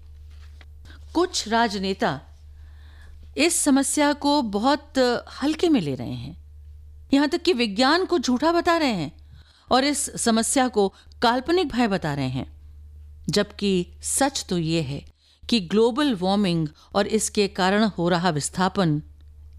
कुछ 1.14 1.48
राजनेता 1.48 2.20
इस 3.38 3.56
समस्या 3.56 4.14
को 4.14 4.42
बहुत 4.42 4.98
हल्के 5.44 5.70
में 5.70 5.82
ले 5.82 5.96
रहे 5.96 6.14
हैं। 6.14 6.38
यहाँ 7.14 7.30
तक 7.30 7.42
कि 7.42 7.54
विज्ञान 7.54 8.06
को 8.06 8.20
झूठा 8.20 8.52
बता 8.52 8.78
रहे 8.78 8.94
हैं। 8.94 9.19
और 9.72 9.84
इस 9.84 10.22
समस्या 10.22 10.68
को 10.68 10.94
काल्पनिक 11.22 11.68
भय 11.68 11.88
बता 11.88 12.14
रहे 12.14 12.30
हैं। 12.30 12.60
जबकि 13.30 13.88
सच 14.02 14.46
तो 14.50 14.58
ये 14.58 14.82
है 14.82 15.06
कि 15.50 15.60
ग्लोबल 15.60 16.16
वार्मिंग 16.16 16.68
और 16.96 17.08
इसके 17.08 17.48
कारण 17.48 17.84
हो 17.84 18.10
रहा 18.10 18.30
विस्थापन 18.30 19.02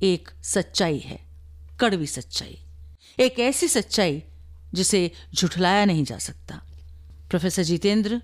एक 0.03 0.31
सच्चाई 0.42 0.99
है, 0.99 1.20
कड़वी 1.81 2.07
सच्चाई। 2.07 2.59
एक 3.20 3.38
ऐसी 3.38 3.68
सच्चाई 3.68 4.23
जिसे 4.75 5.11
झुठलाया 5.35 5.85
नहीं 5.85 6.05
जा 6.05 6.18
सकता। 6.18 6.62
प्रोफेसर 7.31 7.62
जितेंद्र, 7.62 8.23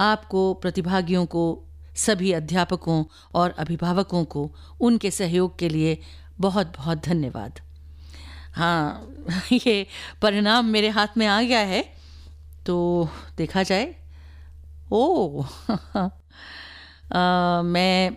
आपको, 0.00 0.54
प्रतिभागियों 0.54 1.26
को, 1.26 1.64
सभी 1.96 2.32
अध्यापकों 2.32 3.04
और 3.34 3.50
अभिभावकों 3.50 4.24
को, 4.24 4.56
उनके 4.80 5.10
सहयोग 5.10 5.58
के 5.58 5.68
लिए 5.68 6.02
बहुत 6.40 6.66
बहुत 6.76 6.98
धन्यवाद। 7.04 7.67
हाँ 8.58 9.14
ये 9.52 9.86
परिणाम 10.22 10.66
मेरे 10.66 10.88
हाथ 10.88 11.06
में 11.16 11.26
आ 11.26 11.42
गया 11.42 11.58
है। 11.58 11.82
तो 12.66 13.08
देखा 13.36 13.62
जाए। 13.62 13.94
ओ 14.92 15.42
आ, 17.12 17.62
मैं 17.62 18.10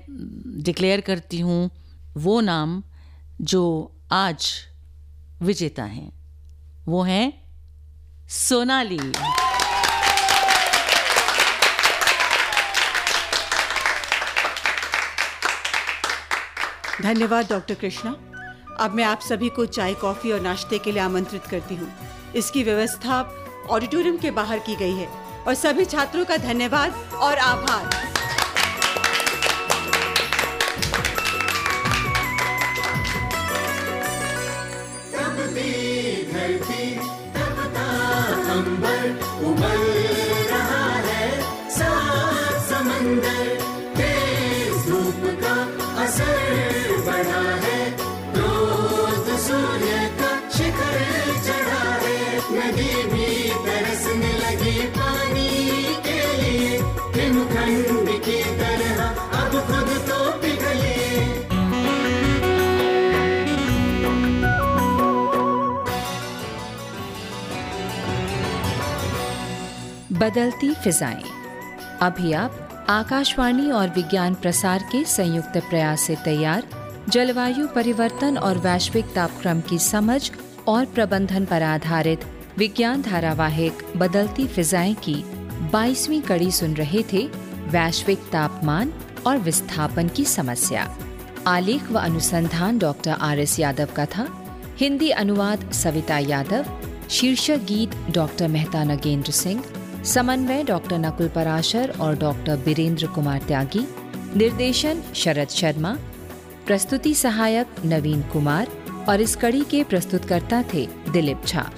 डिक्लेयर 0.63 1.01
करती 1.01 1.39
हूँ 1.39 1.69
वो 2.17 2.41
नाम 2.41 2.83
जो 3.41 3.91
आज 4.11 4.51
विजेता 5.41 5.83
हैं 5.83 6.11
वो 6.87 7.03
हैं 7.03 7.33
सोनाली। 8.29 8.99
धन्यवाद 17.01 17.49
डॉक्टर 17.49 17.73
कृष्णा। 17.73 18.30
अब 18.81 18.93
मैं 18.93 19.03
आप 19.03 19.19
सभी 19.19 19.49
को 19.49 19.65
चाय, 19.65 19.93
कॉफ़ी 19.93 20.31
और 20.31 20.39
नाश्ते 20.41 20.77
के 20.77 20.91
लिए 20.91 21.01
आमंत्रित 21.01 21.45
करती 21.45 21.75
हूँ। 21.75 21.91
इसकी 22.35 22.63
व्यवस्था 22.63 23.19
ऑडिटोरियम 23.69 24.17
के 24.17 24.31
बाहर 24.31 24.59
की 24.59 24.75
गई 24.75 24.95
है। 24.95 25.07
और 25.47 25.53
सभी 25.53 25.85
छात्रों 25.85 26.25
का 26.25 26.37
धन्यवाद 26.37 26.93
और 27.13 27.37
आभार। 27.37 28.10
बदलती 70.21 70.73
फिजाएँ। 70.73 71.23
अभी 72.01 72.33
आप 72.33 72.85
आकाशवाणी 72.89 73.71
और 73.71 73.89
विज्ञान 73.89 74.33
प्रसार 74.33 74.83
के 74.91 75.03
संयुक्त 75.03 75.57
प्रयास 75.57 76.01
से 76.01 76.15
तैयार, 76.25 76.63
जलवायु 77.09 77.67
परिवर्तन 77.67 78.37
और 78.37 78.57
वैश्विक 78.57 79.05
तापक्रम 79.05 79.61
की 79.61 79.79
समझ 79.79 80.31
और 80.67 80.85
प्रबंधन 80.85 81.45
पर 81.45 81.63
आधारित 81.63 82.25
विज्ञान 82.57 83.01
धारावाहिक 83.01 83.73
बदलती 83.97 84.47
फिजाएँ 84.47 84.93
की 84.93 85.23
22वीं 85.71 86.21
कड़ी 86.21 86.51
सुन 86.51 86.73
रहे 86.73 87.03
थे 87.13 87.27
वैश्विक 87.67 88.19
तापमान 88.19 88.93
और 89.25 89.37
विस्थापन 89.37 90.07
की 90.07 90.25
समस्या। 90.25 90.97
आलेख 91.47 91.91
व 91.91 91.99
अनुसंधान 91.99 92.77
डॉक्टर 92.77 93.11
आर 93.11 93.39
एस 93.39 93.59
यादव 93.59 93.89
का 93.95 94.05
था। 94.05 94.27
हिंदी 94.77 95.09
अनुवाद 95.09 95.71
सविता 95.71 96.17
यादव। 96.17 96.65
शीर्षक 97.09 97.57
गीत 97.57 98.11
डॉक्टर 98.11 98.47
मेहता 98.47 98.83
नगेंद्र 98.83 99.31
सिंह। 99.31 99.63
समन्वय 100.05 100.63
डॉक्टर 100.63 100.97
नकुल 100.97 101.27
पराशर 101.27 101.93
और 102.01 102.17
डॉक्टर 102.17 102.57
बीरेंद्र 102.57 103.07
कुमार 103.07 103.41
त्यागी, 103.41 103.87
निर्देशन 104.35 105.01
शरद 105.15 105.47
शर्मा, 105.47 105.97
प्रस्तुति 106.67 107.13
सहायक 107.13 107.67
नवीन 107.85 108.21
कुमार 108.21 108.67
और 109.09 109.21
इस 109.21 109.35
कड़ी 109.35 109.61
के 109.61 109.83
प्रस्तुतकर्ता 109.83 110.63
थे 110.73 110.87
दिलीप 111.11 111.41
झा। 111.47 111.71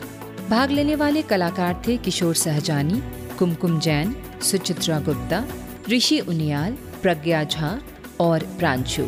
भाग 0.49 0.71
लेने 0.71 0.95
वाले 0.95 1.21
कलाकार 1.21 1.81
थे 1.87 1.97
किशोर 1.97 2.35
सहजानी, 2.35 3.03
कुमकुम 3.39 3.79
जैन, 3.79 4.15
सुचित्रा 4.41 4.99
गुप्ता, 4.99 5.45
ऋषि 5.89 6.19
उनियाल, 6.19 6.77
प्रज्ञा 7.01 7.43
झा 7.43 7.79
और 8.19 8.39
प्रांशु। 8.39 9.05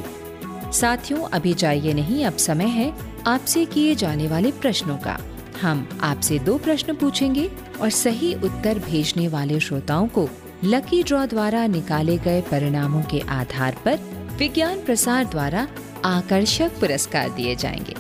साथियों, 0.74 1.20
अभी 1.20 1.54
जाइए 1.54 1.94
नहीं, 1.94 2.26
अब 2.26 2.38
समय 2.38 2.66
है 2.66 2.94
आपसे 3.28 3.66
किए 3.66 3.96
जाने 3.96 4.28
वाले 4.28 4.52
प्रश्नों 4.52 4.98
का। 4.98 5.20
हम 5.62 6.00
आपसे 6.02 6.40
दो 6.40 6.58
प्रश्न 6.58 6.96
पूछेंगे। 6.96 7.52
और 7.82 7.90
सही 7.90 8.34
उत्तर 8.34 8.80
भेजने 8.80 9.28
वाले 9.28 9.60
श्रोताओं 9.60 10.08
को 10.08 10.30
लकी 10.64 11.04
ड्रॉ 11.04 11.26
द्वारा 11.26 11.68
निकाले 11.68 12.18
गए 12.18 12.42
परिणामों 12.42 13.02
के 13.02 13.20
आधार 13.20 13.78
पर 13.86 14.00
विज्ञान 14.38 14.80
प्रसार 14.80 15.26
द्वारा 15.26 15.68
आकर्षक 16.06 16.72
पुरस्कार 16.80 17.30
दिए 17.30 17.56
जाएँगे। 17.56 17.96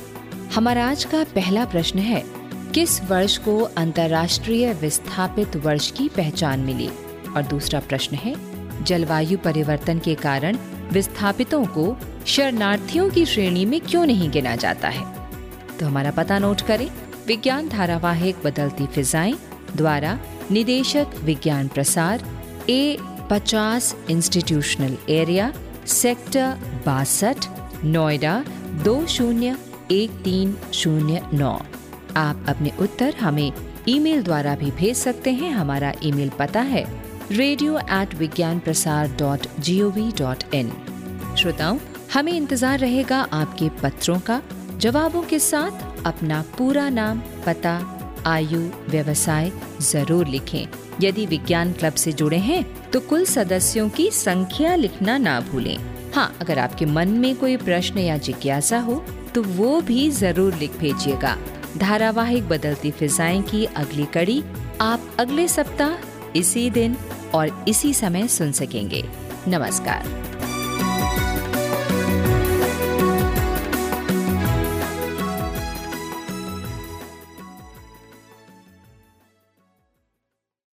हमारा 0.55 0.89
आज 0.89 1.03
का 1.03 1.23
पहला 1.23 1.65
प्रश्न 1.65 1.99
है, 1.99 2.23
किस 2.73 3.03
वर्ष 3.03 3.37
को 3.37 3.59
अंतर्राष्ट्रीय 3.59 4.73
विस्थापित 4.73 5.55
वर्ष 5.55 5.91
की 5.91 6.09
पहचान 6.09 6.59
मिली? 6.59 6.89
और 7.35 7.41
दूसरा 7.41 7.79
प्रश्न 7.79 8.15
है, 8.15 8.35
जलवायु 8.83 9.37
परिवर्तन 9.37 9.99
के 9.99 10.15
कारण 10.15 10.57
विस्थापितों 10.91 11.65
को 11.65 11.97
शरणार्थियों 12.27 13.09
की 13.09 13.25
श्रेणी 13.25 13.65
में 13.65 13.81
क्यों 13.81 14.05
नहीं 14.05 14.31
गिना 14.31 14.55
जाता 14.55 14.87
है? 14.87 15.29
तो 15.79 15.85
हमारा 15.85 16.11
पता 16.11 16.39
नोट 16.39 16.61
करें, 16.61 16.89
विज्ञान 17.27 17.69
धारावाहिक 17.69 18.35
बदलती 18.45 18.87
फिजाएँ 18.87 19.35
द्वारा 19.75 20.17
निदेशक 20.51 21.15
विज्ञान 21.23 21.67
प्रसार, 21.67 22.23
ए 22.69 22.97
पचास 23.29 23.95
इंस्टीट्यूशनल 24.09 24.97
एरिया, 25.11 25.51
सेक्टर 25.87 26.81
बासठ, 26.85 27.45
नोएडा, 27.85 28.43
दो 28.83 29.05
शून्य 29.07 29.55
एक 29.91 30.11
तीन 30.23 30.55
शून्य 30.73 31.21
नौ। 31.33 31.57
आप 32.17 32.45
अपने 32.49 32.71
उत्तर 32.79 33.15
हमें 33.15 33.51
ईमेल 33.87 34.23
द्वारा 34.23 34.55
भी 34.55 34.71
भेज 34.71 34.95
सकते 34.97 35.31
हैं। 35.33 35.51
हमारा 35.51 35.91
ईमेल 36.03 36.29
पता 36.39 36.61
है 36.63 36.85
radio 37.31 37.77
at 37.77 38.13
Vigyan 38.15 38.59
Prasar 38.59 39.15
dot 39.19 39.47
G 39.59 39.81
O 39.81 39.89
V 39.89 40.11
dot 40.17 40.53
in 40.53 40.71
श्रोताओं, 41.37 41.77
हमें 42.13 42.31
इंतज़ार 42.33 42.79
रहेगा 42.79 43.19
आपके 43.33 43.69
पत्रों 43.83 44.19
का, 44.19 44.41
जवाबों 44.77 45.21
के 45.23 45.39
साथ 45.39 46.05
अपना 46.05 46.43
पूरा 46.57 46.87
नाम, 46.89 47.21
पता 47.45 47.77
आयु, 48.25 48.59
व्यवसाय 48.89 49.51
ज़रूर 49.81 50.27
लिखें। 50.27 50.65
यदि 51.01 51.25
विज्ञान 51.25 51.71
क्लब 51.73 51.93
से 51.93 52.11
जुड़े 52.13 52.37
हैं 52.39 52.63
तो 52.91 52.99
कुल 52.99 53.25
सदस्यों 53.25 53.89
की 53.89 54.09
संख्या 54.11 54.75
लिखना 54.75 55.17
ना 55.17 55.39
भूलें। 55.41 55.77
हाँ 56.15 56.31
अगर 56.41 56.59
आपके 56.59 56.85
मन 56.85 57.09
में 57.09 57.35
कोई 57.35 57.57
प्रश्न 57.57 57.99
या 57.99 58.17
जिज्ञासा 58.19 58.79
हो 58.79 59.03
तो 59.35 59.43
वो 59.43 59.79
भी 59.81 60.09
ज़रूर 60.11 60.55
लिख 60.55 60.77
भेजिएगा। 60.79 61.37
धारावाहिक 61.77 62.47
बदलती 62.49 62.91
फिजाएँ 62.91 63.41
की 63.41 63.65
अगली 63.65 64.05
कड़ी 64.13 64.43
आप 64.81 65.15
अगले 65.19 65.47
सप्ताह, 65.47 65.95
इसी 66.35 66.69
दिन 66.69 66.95
और 67.35 67.65
इसी 67.67 67.93
समय 67.93 68.27
सुन 68.27 68.51
सकेंगे। 68.51 69.03
नमस्कार। 69.47 70.34